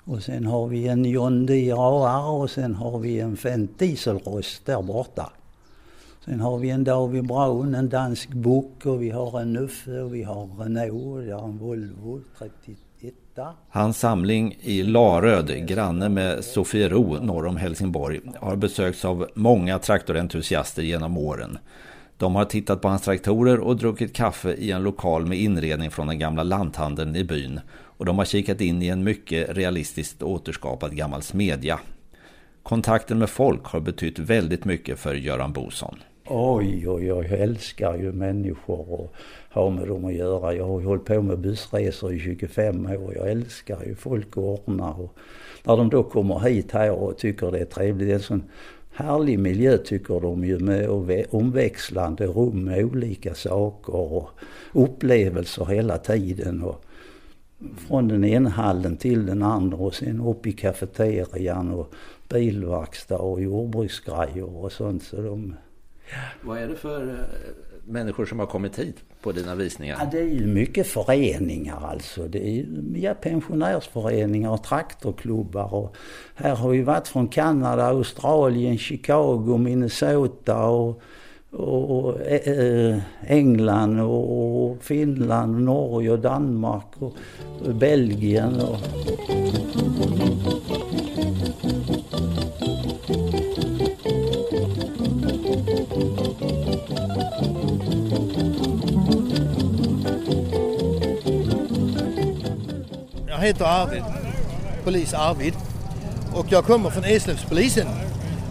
Och 0.05 0.23
sen 0.23 0.47
har 0.47 0.67
vi 0.67 0.89
en 0.89 1.05
John 1.05 1.47
Deere 1.47 1.79
AR 1.79 2.31
och 2.31 2.51
sen 2.51 2.75
har 2.75 2.99
vi 2.99 3.21
en 3.21 3.37
Fendt 3.37 3.79
dieselrost 3.79 4.67
där 4.67 4.83
borta. 4.83 5.33
Sen 6.25 6.41
har 6.41 6.59
vi 6.59 6.71
en 6.71 6.85
David 6.85 7.27
Brown, 7.27 7.75
en 7.75 7.89
dansk 7.89 8.33
bock 8.33 8.87
och 8.87 9.03
vi 9.03 9.11
har 9.11 9.41
en 9.41 9.53
Nuffe 9.53 10.01
och 10.01 10.15
vi 10.15 10.23
har 10.23 10.49
Renault, 10.59 11.27
vi 11.27 11.31
har 11.31 11.45
en 11.45 11.59
Volvo 11.59 12.21
32 12.39 12.88
Hans 13.69 13.99
samling 13.99 14.57
i 14.61 14.83
Laröd, 14.83 15.67
granne 15.67 16.09
med 16.09 16.45
Sofiero 16.45 17.19
norr 17.21 17.47
om 17.47 17.57
Helsingborg, 17.57 18.21
har 18.37 18.57
besökts 18.57 19.05
av 19.05 19.29
många 19.35 19.79
traktorentusiaster 19.79 20.83
genom 20.83 21.19
åren. 21.19 21.59
De 22.17 22.35
har 22.35 22.45
tittat 22.45 22.81
på 22.81 22.89
hans 22.89 23.03
traktorer 23.03 23.61
och 23.61 23.77
druckit 23.77 24.17
kaffe 24.17 24.53
i 24.53 24.71
en 24.71 24.83
lokal 24.83 25.27
med 25.27 25.39
inredning 25.39 25.91
från 25.91 26.07
den 26.07 26.19
gamla 26.19 26.43
lanthandeln 26.43 27.17
i 27.17 27.25
byn. 27.25 27.61
Och 27.71 28.05
de 28.05 28.19
har 28.19 28.25
kikat 28.25 28.61
in 28.61 28.83
i 28.83 28.89
en 28.89 29.05
mycket 29.05 29.57
realistiskt 29.57 30.23
återskapad 30.23 30.97
gammal 30.97 31.23
smedja. 31.23 31.81
Kontakten 32.63 33.19
med 33.19 33.31
folk 33.31 33.65
har 33.65 33.81
betytt 33.81 34.19
väldigt 34.19 34.65
mycket 34.65 34.99
för 34.99 35.15
Göran 35.15 35.53
Boson. 35.53 35.99
Oj, 36.31 36.89
oj, 36.89 37.13
oj, 37.13 37.27
jag 37.31 37.41
älskar 37.41 37.97
ju 37.97 38.13
människor 38.13 38.93
och 38.93 39.15
har 39.51 39.71
med 39.71 39.89
dem 39.89 40.05
att 40.05 40.15
göra. 40.15 40.55
Jag 40.55 40.67
har 40.67 40.81
ju 40.81 40.87
hållit 40.87 41.05
på 41.05 41.23
med 41.23 41.39
bussresor 41.39 42.13
i 42.13 42.19
25 42.19 42.87
år. 42.87 43.15
Jag 43.17 43.31
älskar 43.31 43.85
ju 43.87 43.95
folk 43.95 44.37
och 44.37 44.69
ordna. 44.69 44.91
Och 44.91 45.17
när 45.65 45.77
de 45.77 45.91
då 45.91 46.03
kommer 46.03 46.39
hit 46.39 46.73
här 46.73 46.91
och 46.91 47.19
tycker 47.19 47.51
det 47.51 47.59
är 47.59 47.65
trevligt. 47.65 48.09
Det 48.09 48.13
är 48.13 48.15
en 48.15 48.21
sån 48.21 48.43
härlig 48.91 49.39
miljö 49.39 49.77
tycker 49.77 50.21
de 50.21 50.45
ju 50.45 50.59
med 50.59 51.27
omväxlande 51.31 52.27
rum 52.27 52.65
med 52.65 52.85
olika 52.85 53.35
saker 53.35 53.95
och 53.95 54.31
upplevelser 54.73 55.65
hela 55.65 55.99
tiden. 55.99 56.63
Och 56.63 56.85
från 57.77 58.09
den 58.09 58.25
ena 58.25 58.51
hallen 58.51 58.97
till 58.97 59.27
den 59.27 59.43
andra 59.43 59.79
och 59.79 59.95
sen 59.95 60.21
upp 60.21 60.47
i 60.47 60.53
kafeterian 60.53 61.73
och 61.73 61.93
bilverkstad 62.29 63.19
och 63.19 63.43
jordbruksgrejer 63.43 64.57
och 64.57 64.73
sånt. 64.73 65.03
Så 65.03 65.23
de, 65.23 65.55
vad 66.43 66.59
är 66.59 66.69
det 66.69 66.77
för 66.77 67.27
människor 67.85 68.27
som 68.27 68.39
har 68.39 68.47
kommit 68.47 68.79
hit 68.79 68.97
på 69.23 69.33
dina 69.33 69.55
visningar? 69.55 69.97
Ja, 70.01 70.09
det 70.13 70.19
är 70.19 70.25
ju 70.25 70.47
mycket 70.47 70.87
föreningar 70.87 71.89
alltså. 71.91 72.29
Det 72.29 72.49
är 72.49 72.51
ju 72.51 72.67
ja, 72.95 73.15
pensionärsföreningar 73.15 74.51
och 74.51 74.63
traktorklubbar. 74.63 75.75
Och 75.75 75.97
här 76.35 76.57
har 76.57 76.73
ju 76.73 76.83
varit 76.83 77.09
från 77.09 77.29
Kanada, 77.29 77.85
Australien, 77.87 78.79
Chicago, 78.79 79.57
Minnesota 79.59 80.67
och, 80.67 81.03
och, 81.51 82.21
äh, 82.21 82.99
England 83.27 84.01
och, 84.01 84.65
och 84.71 84.83
Finland, 84.83 85.63
Norge 85.65 86.11
och 86.11 86.19
Danmark 86.19 86.87
och, 86.99 87.15
och 87.65 87.75
Belgien. 87.75 88.61
Och, 88.61 88.79
heter 103.49 103.65
Arvid, 103.65 104.03
polis 104.85 105.15
Arvid. 105.15 105.55
Och 106.35 106.47
jag 106.49 106.65
kommer 106.65 106.91
från 106.91 107.05
Eslövspolisen. 107.05 107.87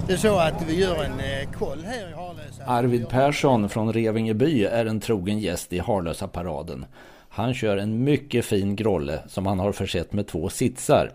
Det 0.07 0.13
är 0.13 0.17
så 0.17 0.39
att 0.39 0.63
vi 0.67 0.79
gör 0.81 1.03
en 1.03 1.19
eh, 1.19 1.51
koll 1.59 1.83
här 1.85 2.09
i 2.09 2.13
Harlösa. 2.13 2.63
Arvid 2.65 3.09
Persson 3.09 3.69
från 3.69 3.93
Revingeby 3.93 4.63
är 4.63 4.85
en 4.85 4.99
trogen 4.99 5.39
gäst 5.39 5.73
i 5.73 5.79
Harlösa-paraden. 5.79 6.85
Han 7.29 7.53
kör 7.53 7.77
en 7.77 8.03
mycket 8.03 8.45
fin 8.45 8.75
grolle 8.75 9.19
som 9.27 9.45
han 9.45 9.59
har 9.59 9.71
försett 9.71 10.13
med 10.13 10.27
två 10.27 10.49
sitsar. 10.49 11.11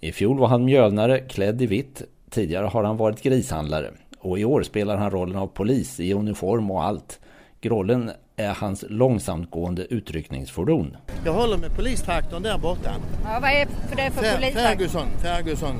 I 0.00 0.12
fjol 0.12 0.38
var 0.38 0.48
han 0.48 0.64
mjölnare 0.64 1.18
klädd 1.18 1.62
i 1.62 1.66
vitt. 1.66 2.02
Tidigare 2.30 2.66
har 2.66 2.84
han 2.84 2.96
varit 2.96 3.22
grishandlare. 3.22 3.90
Och 4.18 4.38
i 4.38 4.44
år 4.44 4.62
spelar 4.62 4.96
han 4.96 5.10
rollen 5.10 5.36
av 5.36 5.46
polis 5.46 6.00
i 6.00 6.12
uniform 6.12 6.70
och 6.70 6.84
allt. 6.84 7.20
Grollen 7.60 8.10
är 8.38 8.54
hans 8.54 8.84
långsamtgående 8.88 9.86
utryckningsfordon. 9.94 10.96
Jag 11.24 11.32
håller 11.32 11.56
med 11.56 11.76
polistraktorn 11.76 12.42
där 12.42 12.58
borta. 12.58 12.94
Ja, 13.24 13.38
vad 13.40 13.50
är 13.50 13.66
för 13.88 13.96
det 13.96 14.10
för 14.10 14.34
polistraktor? 14.36 14.60
Ferguson, 14.60 15.08
Ferguson, 15.18 15.76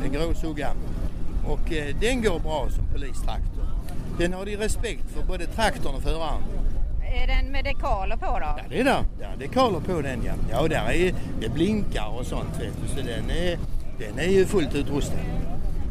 mm. 0.00 0.12
gråsugga. 0.12 0.70
Och 1.46 1.72
eh, 1.72 1.96
den 2.00 2.22
går 2.22 2.38
bra 2.38 2.68
som 2.70 2.84
polistraktor. 2.92 3.64
Den 4.18 4.32
har 4.32 4.44
de 4.44 4.56
respekt 4.56 5.10
för 5.10 5.22
både 5.22 5.46
traktorn 5.46 5.94
och 5.94 6.02
föraren. 6.02 6.42
Är 7.14 7.26
den 7.26 7.52
med 7.52 7.64
dekaler 7.64 8.16
på 8.16 8.26
då? 8.26 8.32
Ja, 8.40 8.60
det 8.68 8.80
är. 8.80 8.86
Ja, 9.20 9.28
det 9.38 9.48
kaller 9.48 9.80
på 9.80 10.00
den 10.00 10.22
ja. 10.24 10.32
Ja, 10.50 10.68
där 10.68 10.92
är, 10.92 11.14
det 11.40 11.48
blinkar 11.48 12.18
och 12.18 12.26
sånt 12.26 12.60
vet 12.60 12.74
du. 12.82 12.88
Så 12.88 13.06
den 13.06 13.30
är, 13.30 13.58
den 13.98 14.18
är 14.18 14.30
ju 14.30 14.46
fullt 14.46 14.74
utrustad. 14.74 15.16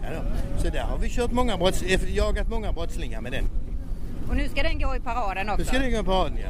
Ja, 0.03 0.09
då. 0.09 0.61
Så 0.61 0.69
där 0.69 0.81
har 0.81 0.97
vi 0.97 1.09
kört 1.09 1.31
många 1.31 1.57
brotts, 1.57 1.81
eh, 1.81 2.15
jagat 2.15 2.49
många 2.49 2.73
brottslingar 2.73 3.21
med 3.21 3.31
den. 3.31 3.45
Och 4.29 4.35
nu 4.35 4.49
ska 4.49 4.63
den 4.63 4.79
gå 4.79 4.95
i 4.95 4.99
paraden 4.99 5.45
Nu 5.45 5.51
också? 5.53 5.65
ska 5.65 5.79
den 5.79 5.91
gå 5.91 6.03
på 6.03 6.11
raden 6.11 6.37
ja. 6.37 6.49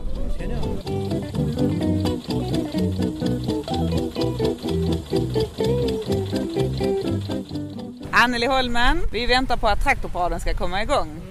Anneli 8.11 8.45
Holmen, 8.45 9.01
vi 9.11 9.25
väntar 9.25 9.57
på 9.57 9.67
att 9.67 9.83
traktorparaden 9.83 10.39
ska 10.39 10.53
komma 10.53 10.81
igång. 10.83 11.21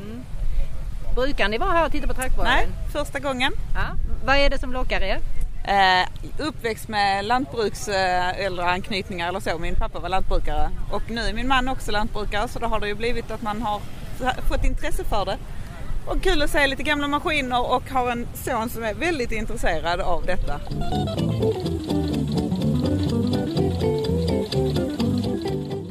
Brukar 1.14 1.48
ni 1.48 1.58
vara 1.58 1.70
här 1.70 1.86
och 1.86 1.92
titta 1.92 2.06
på 2.06 2.14
traktorer? 2.14 2.44
Nej, 2.44 2.68
första 2.92 3.18
gången. 3.18 3.52
Ja. 3.74 3.94
Vad 4.24 4.36
är 4.36 4.50
det 4.50 4.58
som 4.58 4.72
lockar 4.72 5.00
er? 5.00 5.20
Eh, 5.64 6.08
uppväxt 6.38 6.88
med 6.88 7.24
lantbruks 7.24 7.88
äldre 7.88 8.64
anknytningar 8.64 9.28
eller 9.28 9.40
så. 9.40 9.58
Min 9.58 9.74
pappa 9.74 10.00
var 10.00 10.08
lantbrukare 10.08 10.70
och 10.90 11.02
nu 11.10 11.20
är 11.20 11.32
min 11.32 11.48
man 11.48 11.68
också 11.68 11.90
lantbrukare 11.92 12.48
så 12.48 12.58
då 12.58 12.66
har 12.66 12.80
det 12.80 12.88
ju 12.88 12.94
blivit 12.94 13.30
att 13.30 13.42
man 13.42 13.62
har 13.62 13.80
fått 14.48 14.64
intresse 14.64 15.04
för 15.04 15.24
det. 15.24 15.36
Och 16.10 16.22
kul 16.22 16.42
att 16.42 16.50
se 16.50 16.66
lite 16.66 16.82
gamla 16.82 17.08
maskiner 17.08 17.72
och 17.72 17.90
har 17.90 18.10
en 18.10 18.26
son 18.34 18.68
som 18.68 18.84
är 18.84 18.94
väldigt 18.94 19.32
intresserad 19.32 20.00
av 20.00 20.26
detta. 20.26 20.60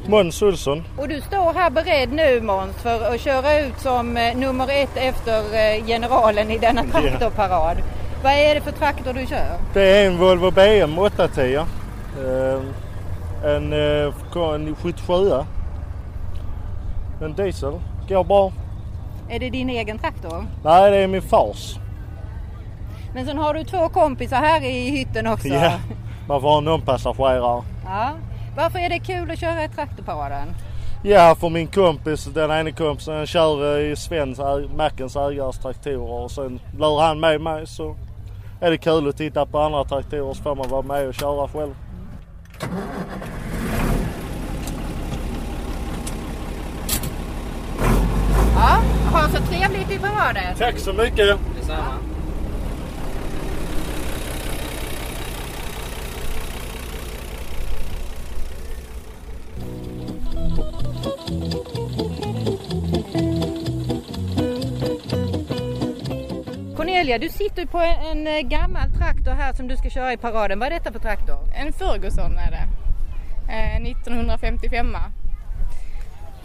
Måns 0.06 0.42
Olsson. 0.42 0.84
Och 0.96 1.08
du 1.08 1.20
står 1.20 1.54
här 1.54 1.70
beredd 1.70 2.12
nu 2.12 2.40
Måns 2.40 2.76
för 2.76 3.14
att 3.14 3.20
köra 3.20 3.60
ut 3.60 3.80
som 3.80 4.16
eh, 4.16 4.36
nummer 4.36 4.68
ett 4.70 4.96
efter 4.96 5.38
eh, 5.38 5.86
generalen 5.86 6.50
i 6.50 6.58
denna 6.58 6.84
traktorparad. 6.84 7.76
Vad 8.22 8.32
är 8.32 8.54
det 8.54 8.60
för 8.60 8.72
traktor 8.72 9.12
du 9.12 9.26
kör? 9.26 9.58
Det 9.74 9.82
är 9.82 10.06
en 10.06 10.18
Volvo 10.18 10.50
BM 10.50 10.98
810. 10.98 11.54
Eh, 11.54 11.64
en, 13.44 13.72
eh, 13.72 14.12
en 14.54 14.76
77 14.76 15.14
En 17.22 17.34
diesel. 17.34 17.72
Går 18.08 18.24
bra. 18.24 18.52
Är 19.30 19.38
det 19.38 19.50
din 19.50 19.70
egen 19.70 19.98
traktor? 19.98 20.46
Nej, 20.64 20.90
det 20.90 20.96
är 20.96 21.06
min 21.06 21.22
fars. 21.22 21.76
Men 23.14 23.26
sen 23.26 23.38
har 23.38 23.54
du 23.54 23.64
två 23.64 23.88
kompisar 23.88 24.36
här 24.36 24.64
i 24.64 24.90
hytten 24.90 25.26
också. 25.26 25.48
Ja, 25.48 25.72
man 26.28 26.40
får 26.40 26.48
ha 26.48 26.60
någon 26.60 26.82
passagerare. 26.82 27.62
Ja. 27.84 28.12
Varför 28.56 28.78
är 28.78 28.88
det 28.88 28.98
kul 28.98 29.30
att 29.30 29.38
köra 29.38 29.64
i 29.64 29.68
traktorparaden? 29.68 30.48
Ja, 31.02 31.36
för 31.40 31.48
min 31.48 31.66
kompis, 31.66 32.24
den 32.24 32.50
ena 32.50 32.70
kompisen, 32.70 33.16
han 33.16 33.26
kör 33.26 33.78
i 33.78 33.96
Svens, 33.96 34.40
Mackens 34.76 35.16
ägares 35.16 35.58
traktorer 35.58 36.22
och 36.22 36.30
sen 36.30 36.60
lär 36.78 37.00
han 37.00 37.20
med 37.20 37.40
mig 37.40 37.66
så 37.66 37.96
är 38.60 38.70
det 38.70 38.78
kul 38.78 39.08
att 39.08 39.16
titta 39.16 39.46
på 39.46 39.58
andra 39.58 39.84
traktorer 39.84 40.34
så 40.34 40.42
får 40.42 40.54
man 40.54 40.68
vara 40.68 40.82
med 40.82 41.08
och 41.08 41.14
köra 41.14 41.48
själv. 41.48 41.74
Ja, 48.54 48.97
ha 49.08 49.28
så 49.28 49.42
trevligt 49.42 49.90
i 49.90 49.98
paraden. 49.98 50.56
Tack 50.58 50.78
så 50.78 50.92
mycket! 50.92 51.38
Cornelia, 66.76 67.18
du 67.18 67.28
sitter 67.28 67.66
på 67.66 67.78
en, 67.78 68.18
en 68.18 68.26
eh, 68.26 68.40
gammal 68.40 68.90
traktor 68.98 69.30
här 69.30 69.52
som 69.52 69.68
du 69.68 69.76
ska 69.76 69.90
köra 69.90 70.12
i 70.12 70.16
paraden. 70.16 70.58
Vad 70.58 70.66
är 70.66 70.70
detta 70.70 70.92
för 70.92 70.98
traktor? 70.98 71.38
En 71.54 71.72
Ferguson 71.72 72.38
är 72.38 72.50
det. 72.50 72.68
Eh, 73.52 73.90
1955. 73.90 74.96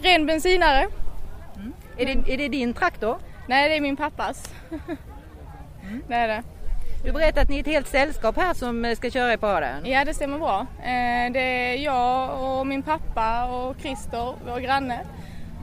Ren 0.02 0.26
bensinare. 0.26 0.88
Är 1.96 2.06
det, 2.06 2.32
är 2.32 2.38
det 2.38 2.48
din 2.48 2.74
traktor? 2.74 3.18
Nej, 3.46 3.68
det 3.68 3.76
är 3.76 3.80
min 3.80 3.96
pappas. 3.96 4.54
Det 6.08 6.14
är 6.14 6.28
det. 6.28 6.42
Du 7.04 7.12
berättade 7.12 7.40
att 7.40 7.48
ni 7.48 7.56
är 7.56 7.60
ett 7.60 7.66
helt 7.66 7.88
sällskap 7.88 8.36
här 8.36 8.54
som 8.54 8.84
eh, 8.84 8.96
ska 8.96 9.10
köra 9.10 9.32
i 9.32 9.36
paraden. 9.36 9.86
Ja, 9.86 10.04
det 10.04 10.14
stämmer 10.14 10.38
bra. 10.38 10.66
Eh, 10.78 11.32
det 11.32 11.40
är 11.40 11.74
jag 11.74 12.40
och 12.42 12.66
min 12.66 12.82
pappa 12.82 13.44
och 13.44 13.76
Christer, 13.80 14.34
vår 14.46 14.60
granne. 14.60 15.00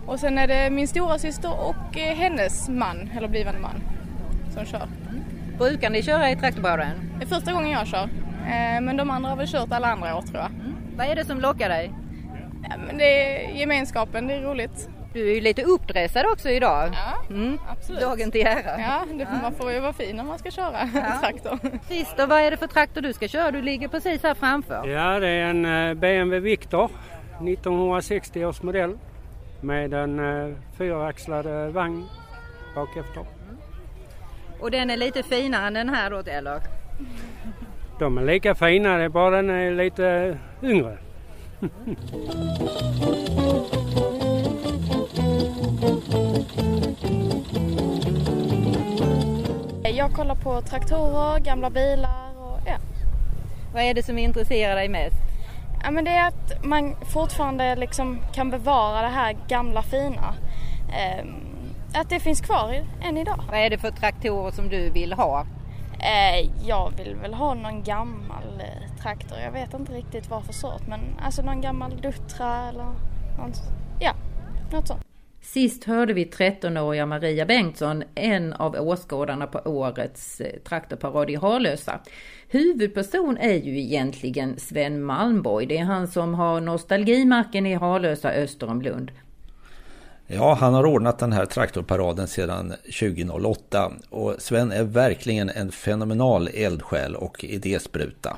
Och 0.06 0.20
sen 0.20 0.38
är 0.38 0.48
det 0.48 0.70
min 0.70 0.88
stora 0.88 1.20
syster 1.20 1.52
och 1.70 1.98
eh, 1.98 2.16
hennes 2.16 2.70
man, 2.70 3.10
eller 3.18 3.28
blivande 3.28 3.60
man, 3.60 3.84
som 4.54 4.66
kör. 4.66 4.88
Brukar 5.58 5.90
ni 5.90 6.04
köra 6.04 6.32
i 6.32 6.36
traktorparaden? 6.36 7.12
Det 7.20 7.26
är 7.26 7.28
första 7.28 7.54
gången 7.54 7.70
jag 7.70 7.88
kör. 7.88 8.10
Men 8.82 8.98
de 8.98 9.10
andra 9.10 9.30
har 9.30 9.38
väl 9.38 9.48
kört 9.48 9.72
alla 9.72 9.88
andra 9.88 10.18
år 10.18 10.22
tror 10.22 10.38
jag. 10.38 10.50
Vad 10.98 11.08
är 11.08 11.16
det 11.16 11.26
som 11.26 11.40
lockar 11.40 11.70
dig? 11.70 11.92
Ja, 12.70 12.76
men 12.88 12.98
det 12.98 13.04
är 13.04 13.52
gemenskapen, 13.52 14.28
det 14.28 14.34
är 14.34 14.42
roligt. 14.42 14.90
Du 15.14 15.30
är 15.32 15.36
ju 15.36 15.42
lite 15.42 15.64
uppdressad 15.64 16.26
också 16.26 16.50
idag. 16.50 16.90
Ja, 16.94 17.36
Mm. 17.36 17.58
absolut. 17.70 18.02
Dagen 18.02 18.32
till 18.32 18.48
ära. 18.48 18.80
Ja, 18.82 19.06
det, 19.14 19.28
man 19.42 19.54
får 19.54 19.72
ju 19.72 19.80
vara 19.80 19.94
fin 19.94 20.16
när 20.16 20.24
man 20.24 20.40
ska 20.40 20.52
köra 20.52 20.88
traktor. 21.22 21.60
Christer, 21.88 22.28
vad 22.28 22.40
är 22.42 22.52
det 22.52 22.58
för 22.58 22.68
traktor 22.68 23.02
du 23.02 23.14
ska 23.14 23.28
köra? 23.28 23.52
Du 23.52 23.62
ligger 23.62 23.88
precis 23.88 24.24
här 24.24 24.34
framför. 24.34 24.88
Ja, 24.88 25.20
det 25.20 25.28
är 25.28 25.46
en 25.50 25.66
eh, 25.66 25.94
BMW 25.94 26.40
Victor 26.40 26.86
1960 27.36 28.46
års 28.46 28.62
modell 28.62 28.98
med 29.62 29.94
en 29.94 30.20
eh, 30.50 30.56
fyraxlad 30.78 31.46
vagn 31.74 32.06
bak 32.76 32.98
efter. 32.98 33.26
Och 34.60 34.72
den 34.72 34.90
är 34.90 34.98
lite 34.98 35.24
finare 35.24 35.68
än 35.68 35.74
den 35.74 35.90
här 35.90 36.10
då, 36.10 36.18
eller? 36.20 36.60
De 38.00 38.18
är 38.18 38.26
lika 38.26 38.56
fina, 38.56 38.98
det 38.98 39.04
är 39.04 39.10
bara 39.10 39.36
den 39.36 39.50
är 39.50 39.72
lite 39.72 40.38
yngre. 40.64 40.98
Jag 49.94 50.14
kollar 50.14 50.36
på 50.36 50.62
traktorer, 50.62 51.40
gamla 51.40 51.70
bilar 51.70 52.30
och 52.38 52.60
ja. 52.66 52.78
Vad 53.74 53.84
är 53.84 53.94
det 53.94 54.04
som 54.04 54.18
intresserar 54.18 54.76
dig 54.76 54.90
mest? 54.90 55.18
Ja 55.84 55.92
men 55.92 56.06
det 56.06 56.12
är 56.12 56.28
att 56.28 56.64
man 56.64 56.96
fortfarande 57.14 57.76
liksom 57.76 58.20
kan 58.34 58.50
bevara 58.50 59.02
det 59.02 59.08
här 59.08 59.36
gamla 59.48 59.82
fina. 59.82 60.36
Ehm, 60.94 61.36
att 61.94 62.10
det 62.10 62.20
finns 62.20 62.42
kvar 62.42 62.86
än 63.02 63.18
idag. 63.18 63.44
Vad 63.52 63.60
är 63.60 63.70
det 63.70 63.78
för 63.78 63.92
traktorer 63.92 64.52
som 64.52 64.70
du 64.70 64.90
vill 64.90 65.14
ha? 65.14 65.46
Eh, 66.00 66.50
jag 66.68 66.92
vill 66.98 67.16
väl 67.16 67.34
ha 67.34 67.54
någon 67.54 67.84
gammal 67.84 68.60
eh, 68.60 69.02
traktor. 69.02 69.40
Jag 69.40 69.52
vet 69.52 69.74
inte 69.74 69.94
riktigt 69.94 70.30
vad 70.30 70.44
för 70.44 70.54
sort 70.54 70.88
men 70.88 71.00
alltså 71.26 71.42
någon 71.42 71.62
gammal 71.62 72.02
Dutra 72.02 72.70
eller 72.70 72.88
något, 73.38 73.62
ja, 74.00 74.14
något 74.72 74.88
sånt. 74.88 75.11
Sist 75.42 75.84
hörde 75.84 76.14
vi 76.14 76.26
13-åriga 76.26 77.06
Maria 77.06 77.46
Bengtsson, 77.46 78.04
en 78.16 78.54
av 78.54 78.76
åskådarna 78.76 79.48
på 79.48 79.60
årets 79.70 80.42
eh, 80.42 80.60
traktorparad 80.60 81.30
i 81.30 81.36
Harlösa. 81.36 82.00
Huvudperson 82.48 83.38
är 83.38 83.54
ju 83.54 83.80
egentligen 83.80 84.60
Sven 84.60 85.04
Malmborg. 85.04 85.66
Det 85.66 85.78
är 85.78 85.84
han 85.84 86.08
som 86.08 86.34
har 86.34 86.62
nostalgimarken 86.62 87.66
i 87.66 87.74
Harlösa 87.74 88.32
öster 88.32 88.70
om 88.70 88.82
Lund. 88.82 89.12
Ja, 90.28 90.58
han 90.60 90.74
har 90.74 90.86
ordnat 90.86 91.20
den 91.20 91.34
här 91.34 91.46
traktorparaden 91.46 92.28
sedan 92.28 92.74
2008 93.00 93.92
och 94.10 94.36
Sven 94.40 94.72
är 94.72 94.84
verkligen 94.84 95.50
en 95.50 95.72
fenomenal 95.72 96.48
eldsjäl 96.48 97.16
och 97.16 97.44
idéspruta. 97.44 98.38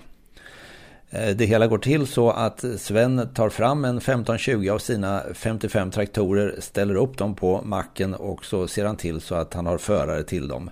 Eh, 1.14 1.36
det 1.36 1.46
hela 1.46 1.68
går 1.68 1.78
till 1.78 2.08
så 2.08 2.32
att 2.32 2.66
Sven 2.78 3.30
tar 3.34 3.50
fram 3.50 3.86
en 3.86 4.00
15-20 4.00 4.72
av 4.72 4.80
sina 4.80 5.24
55 5.34 5.92
traktorer, 5.92 6.56
ställer 6.60 6.96
upp 6.96 7.18
dem 7.18 7.36
på 7.36 7.62
macken 7.62 8.14
och 8.14 8.46
så 8.46 8.68
ser 8.68 8.86
han 8.86 8.98
till 8.98 9.22
så 9.22 9.36
att 9.36 9.54
han 9.54 9.66
har 9.66 9.78
förare 9.78 10.24
till 10.24 10.48
dem. 10.48 10.70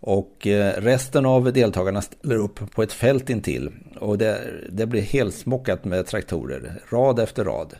Och 0.00 0.46
eh, 0.46 0.80
resten 0.80 1.26
av 1.26 1.52
deltagarna 1.52 2.02
ställer 2.02 2.36
upp 2.36 2.70
på 2.70 2.82
ett 2.82 2.92
fält 2.92 3.30
intill 3.30 3.70
och 3.98 4.18
det, 4.18 4.40
det 4.70 4.86
blir 4.86 5.02
helsmockat 5.02 5.84
med 5.84 6.06
traktorer, 6.06 6.72
rad 6.88 7.18
efter 7.18 7.44
rad. 7.44 7.74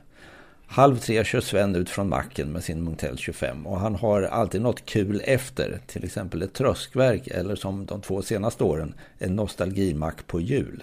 Halv 0.67 0.97
tre 0.97 1.25
kör 1.25 1.41
Sven 1.41 1.77
ut 1.77 1.91
från 1.91 2.09
macken 2.09 2.53
med 2.53 2.65
sin 2.65 2.85
Munktell 2.85 3.19
25 3.19 3.67
och 3.67 3.81
han 3.81 3.95
har 3.95 4.23
alltid 4.23 4.61
något 4.61 4.85
kul 4.87 5.23
efter, 5.25 5.79
till 5.87 6.05
exempel 6.05 6.43
ett 6.43 6.55
tröskverk 6.55 7.27
eller 7.27 7.57
som 7.57 7.87
de 7.87 8.01
två 8.01 8.23
senaste 8.23 8.65
åren 8.65 8.95
en 9.19 9.37
nostalgimack 9.37 10.27
på 10.27 10.41
jul. 10.41 10.83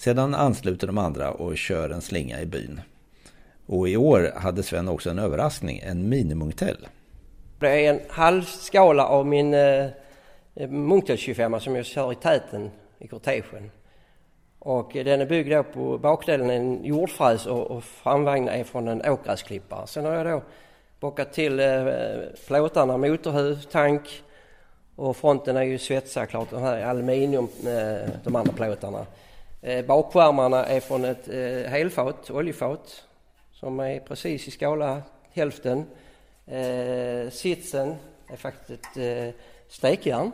Sedan 0.00 0.34
ansluter 0.34 0.86
de 0.86 0.98
andra 0.98 1.30
och 1.30 1.56
kör 1.56 1.90
en 1.90 2.00
slinga 2.00 2.40
i 2.40 2.46
byn. 2.46 2.80
Och 3.66 3.88
i 3.88 3.96
år 3.96 4.32
hade 4.36 4.62
Sven 4.62 4.88
också 4.88 5.10
en 5.10 5.18
överraskning, 5.18 5.78
en 5.78 6.08
minimunktell. 6.08 6.88
Det 7.58 7.86
är 7.86 7.94
en 7.94 8.00
halvskala 8.08 9.06
av 9.06 9.26
min 9.26 9.54
eh, 9.54 9.90
Munktell 10.68 11.16
25 11.16 11.60
som 11.60 11.76
jag 11.76 11.86
kör 11.86 12.12
i 12.12 12.14
täten 12.14 12.70
i 12.98 13.08
kortegen. 13.08 13.70
Och 14.58 14.90
den 14.92 15.20
är 15.20 15.26
byggd 15.26 15.50
då 15.50 15.62
på 15.62 15.98
bakdelen 15.98 16.50
en 16.50 16.84
jordfräs 16.84 17.46
och, 17.46 17.70
och 17.70 17.84
framvagnen 17.84 18.54
är 18.54 18.64
från 18.64 18.88
en 18.88 19.02
åkgräsklippare. 19.02 19.86
Sen 19.86 20.04
har 20.04 20.12
jag 20.12 20.26
då 20.26 20.42
bockat 21.00 21.32
till 21.32 21.60
eh, 21.60 21.86
plåtarna, 22.46 22.96
motorhuv, 22.96 23.62
tank 23.62 24.22
och 24.96 25.16
fronten 25.16 25.56
är 25.56 25.62
ju 25.62 25.78
svetsad 25.78 26.28
klart, 26.28 26.50
de 26.50 26.62
här 26.62 26.82
aluminium, 26.82 27.48
eh, 27.66 28.10
de 28.24 28.36
andra 28.36 28.52
plåtarna. 28.52 29.06
Eh, 29.62 29.84
bakskärmarna 29.84 30.64
är 30.64 30.80
från 30.80 31.04
ett 31.04 31.28
eh, 31.28 31.70
helfat, 31.70 32.30
oljefat, 32.30 33.04
som 33.52 33.80
är 33.80 34.00
precis 34.00 34.48
i 34.48 34.50
skala 34.50 35.02
hälften. 35.32 35.86
Eh, 36.46 37.30
sitsen 37.30 37.96
är 38.28 38.36
faktiskt 38.36 38.96
ett 38.96 39.34
stekjärn 39.68 40.32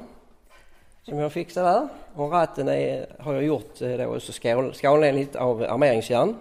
som 1.02 1.18
jag 1.18 1.32
fixar 1.32 1.62
där. 1.62 1.88
Och 2.14 2.32
ratten 2.32 2.68
är, 2.68 3.06
har 3.18 3.34
jag 3.34 3.42
gjort 3.42 3.78
då 3.78 4.20
så 4.20 4.32
skal, 4.32 4.74
skalenligt 4.74 5.36
av 5.36 5.62
armeringsjärn. 5.62 6.36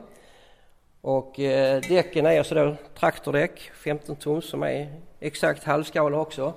Och 1.01 1.39
eh, 1.39 1.81
däcken 1.81 2.25
är 2.25 2.37
alltså 2.37 2.55
då 2.55 2.75
traktordäck 2.99 3.59
15 3.59 4.15
tums 4.15 4.45
som 4.45 4.63
är 4.63 5.01
exakt 5.19 5.63
halvskala 5.63 6.17
också. 6.19 6.53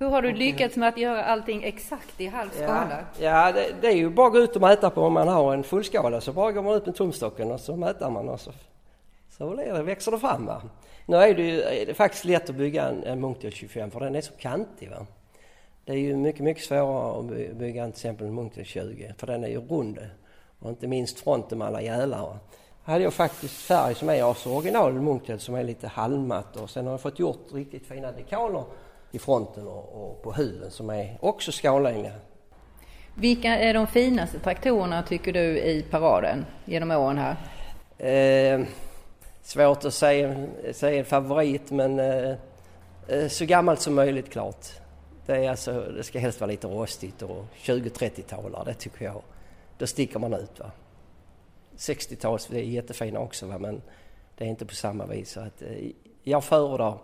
Hur 0.00 0.08
har 0.08 0.22
du 0.22 0.32
lyckats 0.32 0.76
med 0.76 0.88
att 0.88 0.98
göra 0.98 1.24
allting 1.24 1.62
exakt 1.64 2.20
i 2.20 2.26
halv 2.26 2.50
skala? 2.50 3.04
Ja, 3.18 3.24
ja 3.24 3.52
det, 3.52 3.74
det, 3.80 3.86
är 3.86 3.96
ju 3.96 4.10
bara 4.10 4.26
att 4.26 4.32
gå 4.32 4.38
ut 4.38 4.56
och 4.56 4.62
mäta 4.62 4.90
på 4.90 5.02
om 5.02 5.12
man 5.12 5.28
har 5.28 5.54
en 5.54 5.62
fullskala 5.62 6.20
så 6.20 6.32
bara 6.32 6.52
går 6.52 6.62
man 6.62 6.74
ut 6.74 6.86
med 6.86 6.94
tumstocken 6.94 7.52
och 7.52 7.60
så 7.60 7.76
mäter 7.76 8.10
man 8.10 8.28
och 8.28 8.40
så, 8.40 8.52
så 9.30 9.54
det, 9.54 9.82
växer 9.82 10.12
det 10.12 10.18
fram. 10.18 10.46
Va? 10.46 10.62
Nu 11.06 11.16
är 11.16 11.34
det 11.34 11.42
ju 11.42 11.60
är 11.60 11.86
det 11.86 11.94
faktiskt 11.94 12.24
lätt 12.24 12.50
att 12.50 12.56
bygga 12.56 12.88
en, 12.88 13.04
en 13.04 13.20
Munktio 13.20 13.50
25 13.50 13.90
för 13.90 14.00
den 14.00 14.14
är 14.14 14.20
så 14.20 14.32
kantig. 14.32 14.90
Va? 14.90 15.06
Det 15.84 15.92
är 15.92 15.96
ju 15.96 16.16
mycket, 16.16 16.40
mycket 16.40 16.64
svårare 16.64 17.18
att 17.18 17.56
bygga 17.56 17.84
till 17.84 17.90
exempel 17.90 18.26
en 18.26 18.34
Munktio 18.34 18.64
20 18.64 19.14
för 19.18 19.26
den 19.26 19.44
är 19.44 19.48
ju 19.48 19.60
rund 19.60 19.98
och 20.58 20.70
inte 20.70 20.86
minst 20.86 21.20
fronten 21.20 21.58
med 21.58 21.66
alla 21.66 21.82
gälar. 21.82 22.38
hade 22.84 23.04
jag 23.04 23.14
faktiskt 23.14 23.54
färg 23.54 23.94
som 23.94 24.08
är 24.08 24.22
alltså 24.22 24.50
original 24.50 24.92
Munktio 24.92 25.38
som 25.38 25.54
är 25.54 25.64
lite 25.64 25.88
halmmatt 25.88 26.56
och 26.56 26.70
sen 26.70 26.84
har 26.84 26.92
jag 26.92 27.00
fått 27.00 27.18
gjort 27.18 27.52
riktigt 27.52 27.86
fina 27.86 28.12
dekaler 28.12 28.64
i 29.10 29.18
fronten 29.18 29.66
och, 29.66 30.10
och 30.10 30.22
på 30.22 30.32
huven 30.32 30.70
som 30.70 30.90
är 30.90 31.18
också 31.20 31.52
skalenliga. 31.52 32.12
Vilka 33.14 33.58
är 33.58 33.74
de 33.74 33.86
finaste 33.86 34.38
traktorerna 34.38 35.02
tycker 35.02 35.32
du 35.32 35.58
i 35.58 35.82
paraden 35.90 36.46
genom 36.64 36.90
åren 36.90 37.18
här? 37.18 37.36
Eh, 37.98 38.66
svårt 39.42 39.84
att 39.84 39.94
säga, 39.94 40.46
säga 40.72 40.98
en 40.98 41.04
favorit 41.04 41.70
men 41.70 41.98
eh, 41.98 42.34
eh 43.08 43.28
så 43.28 43.44
gammalt 43.44 43.80
som 43.80 43.94
möjligt 43.94 44.30
klart. 44.30 44.66
Det, 45.26 45.44
är 45.44 45.50
alltså, 45.50 45.80
det 45.80 46.02
ska 46.02 46.18
helst 46.18 46.40
vara 46.40 46.50
lite 46.50 46.66
rostigt 46.66 47.22
och 47.22 47.44
20-30-talare, 47.56 48.64
det 48.64 48.74
tycker 48.74 49.04
jag. 49.04 49.22
Då 49.78 49.86
sticker 49.86 50.18
man 50.18 50.34
ut. 50.34 50.58
va. 50.58 50.70
60-tals, 51.76 52.46
det 52.46 52.58
är 52.58 52.62
jättefina 52.62 53.18
också 53.18 53.46
va? 53.46 53.58
men 53.58 53.82
det 54.38 54.44
är 54.44 54.48
inte 54.48 54.66
på 54.66 54.74
samma 54.74 55.06
vis. 55.06 55.30
Så 55.30 55.40
att, 55.40 55.62
eh, 55.62 55.90
jag 56.22 56.44
föredrar 56.44 56.98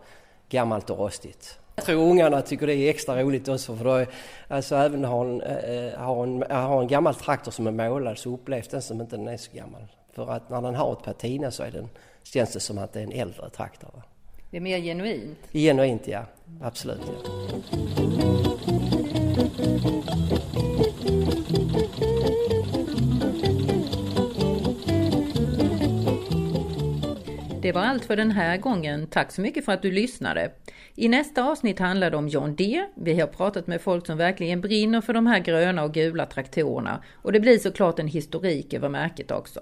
gammalt 0.48 0.90
och 0.90 0.98
rostigt. 0.98 1.59
Jag 1.76 1.85
tror 1.85 2.11
ungarna 2.11 2.42
tycker 2.42 2.66
det 2.66 2.74
är 2.74 2.90
extra 2.90 3.22
roligt 3.22 3.48
också 3.48 3.76
för 3.76 3.85
då 3.85 3.94
är, 3.94 4.09
alltså 4.48 4.76
även 4.76 5.04
har 5.04 5.24
en, 5.24 5.40
äh, 5.40 5.98
har, 5.98 6.22
en, 6.22 6.44
har 6.50 6.82
en 6.82 6.88
gammal 6.88 7.14
traktor 7.14 7.50
som 7.50 7.66
är 7.66 7.70
målad 7.70 8.18
så 8.18 8.35
upplevs 8.35 8.68
den 8.68 8.82
som 8.82 9.00
inte 9.00 9.16
den 9.16 9.28
är 9.28 9.37
så 9.37 9.52
gammal. 9.52 9.82
För 10.12 10.30
att 10.30 10.50
när 10.50 10.62
den 10.62 10.74
har 10.74 10.92
ett 10.92 11.02
patina 11.02 11.50
så 11.50 11.62
är 11.62 11.70
den, 11.70 11.88
känns 12.22 12.52
det 12.52 12.61
som 12.61 12.78
att 12.78 12.92
det 12.92 13.00
är 13.00 13.04
en 13.04 13.12
äldre 13.12 13.50
traktor. 13.50 14.02
Det 14.50 14.56
är 14.56 14.61
mer 14.61 14.78
genuint? 14.78 15.38
Genuint 15.52 16.09
ja, 16.09 16.24
absolut. 16.62 17.00
Ja. 17.06 17.37
Det 27.66 27.72
var 27.72 27.83
allt 27.83 28.05
för 28.05 28.16
den 28.16 28.31
här 28.31 28.57
gången. 28.57 29.07
Tack 29.07 29.33
så 29.33 29.40
mycket 29.40 29.64
för 29.64 29.72
att 29.72 29.83
du 29.83 29.90
lyssnade. 29.90 30.50
I 30.94 31.09
nästa 31.09 31.44
avsnitt 31.44 31.79
handlar 31.79 32.11
det 32.11 32.16
om 32.16 32.29
John 32.29 32.57
Deere. 32.57 32.88
Vi 32.94 33.20
har 33.20 33.26
pratat 33.26 33.66
med 33.66 33.81
folk 33.81 34.07
som 34.07 34.18
verkligen 34.18 34.61
brinner 34.61 35.00
för 35.00 35.12
de 35.12 35.26
här 35.26 35.38
gröna 35.38 35.85
och 35.85 35.94
gula 35.94 36.26
traktorerna 36.26 37.02
och 37.14 37.33
det 37.33 37.40
blir 37.40 37.59
såklart 37.59 37.98
en 37.98 38.09
historik 38.09 38.74
över 38.74 38.88
märket 38.88 39.31
också. 39.31 39.61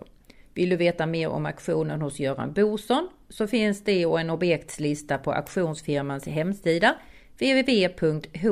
Vill 0.55 0.69
du 0.69 0.77
veta 0.77 1.07
mer 1.07 1.29
om 1.29 1.47
aktionen 1.47 2.03
hos 2.03 2.21
Göran 2.21 2.53
Boson 2.53 3.09
så 3.29 3.47
finns 3.47 3.85
det 3.85 4.07
och 4.07 4.21
en 4.21 4.31
objektslista 4.31 5.19
på 5.19 5.33
auktionsfirmans 5.33 6.27
hemsida 6.27 6.95
www.hoab.se. 7.39 8.45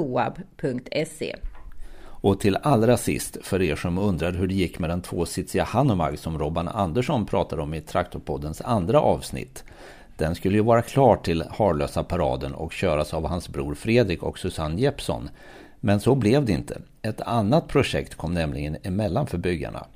Och 2.23 2.41
till 2.41 2.59
allra 2.63 2.97
sist, 2.97 3.37
för 3.43 3.63
er 3.63 3.77
som 3.77 3.99
undrar 3.99 4.33
hur 4.33 4.47
det 4.47 4.55
gick 4.55 4.79
med 4.79 4.91
den 4.91 5.03
tvåsitsiga 5.03 5.65
Hanomag 5.65 6.19
som 6.19 6.39
Robban 6.39 6.69
Andersson 6.69 7.27
pratade 7.27 7.63
om 7.63 7.75
i 7.75 7.81
Traktorpoddens 7.81 8.61
andra 8.61 9.01
avsnitt. 9.01 9.65
Den 10.17 10.35
skulle 10.35 10.57
ju 10.57 10.63
vara 10.63 10.83
klar 10.83 11.17
till 11.17 11.45
Harlösa 11.51 12.05
paraden 12.05 12.55
och 12.55 12.73
köras 12.73 13.15
av 13.15 13.27
hans 13.27 13.49
bror 13.49 13.75
Fredrik 13.75 14.23
och 14.23 14.39
Susanne 14.39 14.81
Jeppsson. 14.81 15.29
Men 15.81 16.01
så 16.01 16.15
blev 16.15 16.45
det 16.45 16.53
inte. 16.53 16.79
Ett 17.03 17.21
annat 17.21 17.69
projekt 17.69 18.15
kom 18.15 18.35
nämligen 18.35 18.77
emellan 18.83 19.27
för 19.27 19.39
byggarna. 19.39 19.87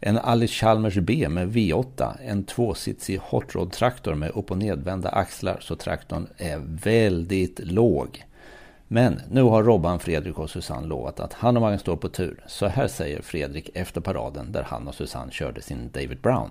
En 0.00 0.18
Alice 0.18 0.54
Chalmers 0.54 0.98
B 0.98 1.28
med 1.28 1.48
V8, 1.48 2.12
en 2.24 2.44
tvåsitsig 2.44 3.18
hot 3.18 3.54
rod 3.54 3.72
traktor 3.72 4.14
med 4.14 4.30
upp 4.30 4.50
och 4.50 4.58
nedvända 4.58 5.08
axlar 5.08 5.58
så 5.60 5.76
traktorn 5.76 6.26
är 6.36 6.60
väldigt 6.64 7.58
låg. 7.58 8.24
Men 8.94 9.20
nu 9.30 9.42
har 9.42 9.62
Robban, 9.62 9.98
Fredrik 9.98 10.38
och 10.38 10.50
Susanne 10.50 10.86
lovat 10.86 11.20
att 11.20 11.32
han 11.32 11.56
och 11.56 11.62
Magnus 11.62 11.80
står 11.80 11.96
på 11.96 12.08
tur. 12.08 12.44
Så 12.46 12.66
här 12.66 12.88
säger 12.88 13.22
Fredrik 13.22 13.70
efter 13.74 14.00
paraden 14.00 14.52
där 14.52 14.62
han 14.62 14.88
och 14.88 14.94
Susanne 14.94 15.32
körde 15.32 15.62
sin 15.62 15.90
David 15.92 16.20
Brown. 16.20 16.50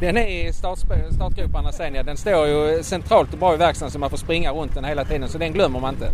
Den 0.00 0.16
är 0.16 0.48
i 0.48 0.52
startgroparna 0.52 1.72
sen 1.72 1.94
ja. 1.94 2.02
Den 2.02 2.16
står 2.16 2.46
ju 2.46 2.82
centralt 2.82 3.32
och 3.32 3.38
bra 3.38 3.54
i 3.54 3.56
verkstaden 3.56 3.90
så 3.90 3.98
man 3.98 4.10
får 4.10 4.16
springa 4.16 4.52
runt 4.52 4.74
den 4.74 4.84
hela 4.84 5.04
tiden 5.04 5.28
så 5.28 5.38
den 5.38 5.52
glömmer 5.52 5.80
man 5.80 5.94
inte. 5.94 6.10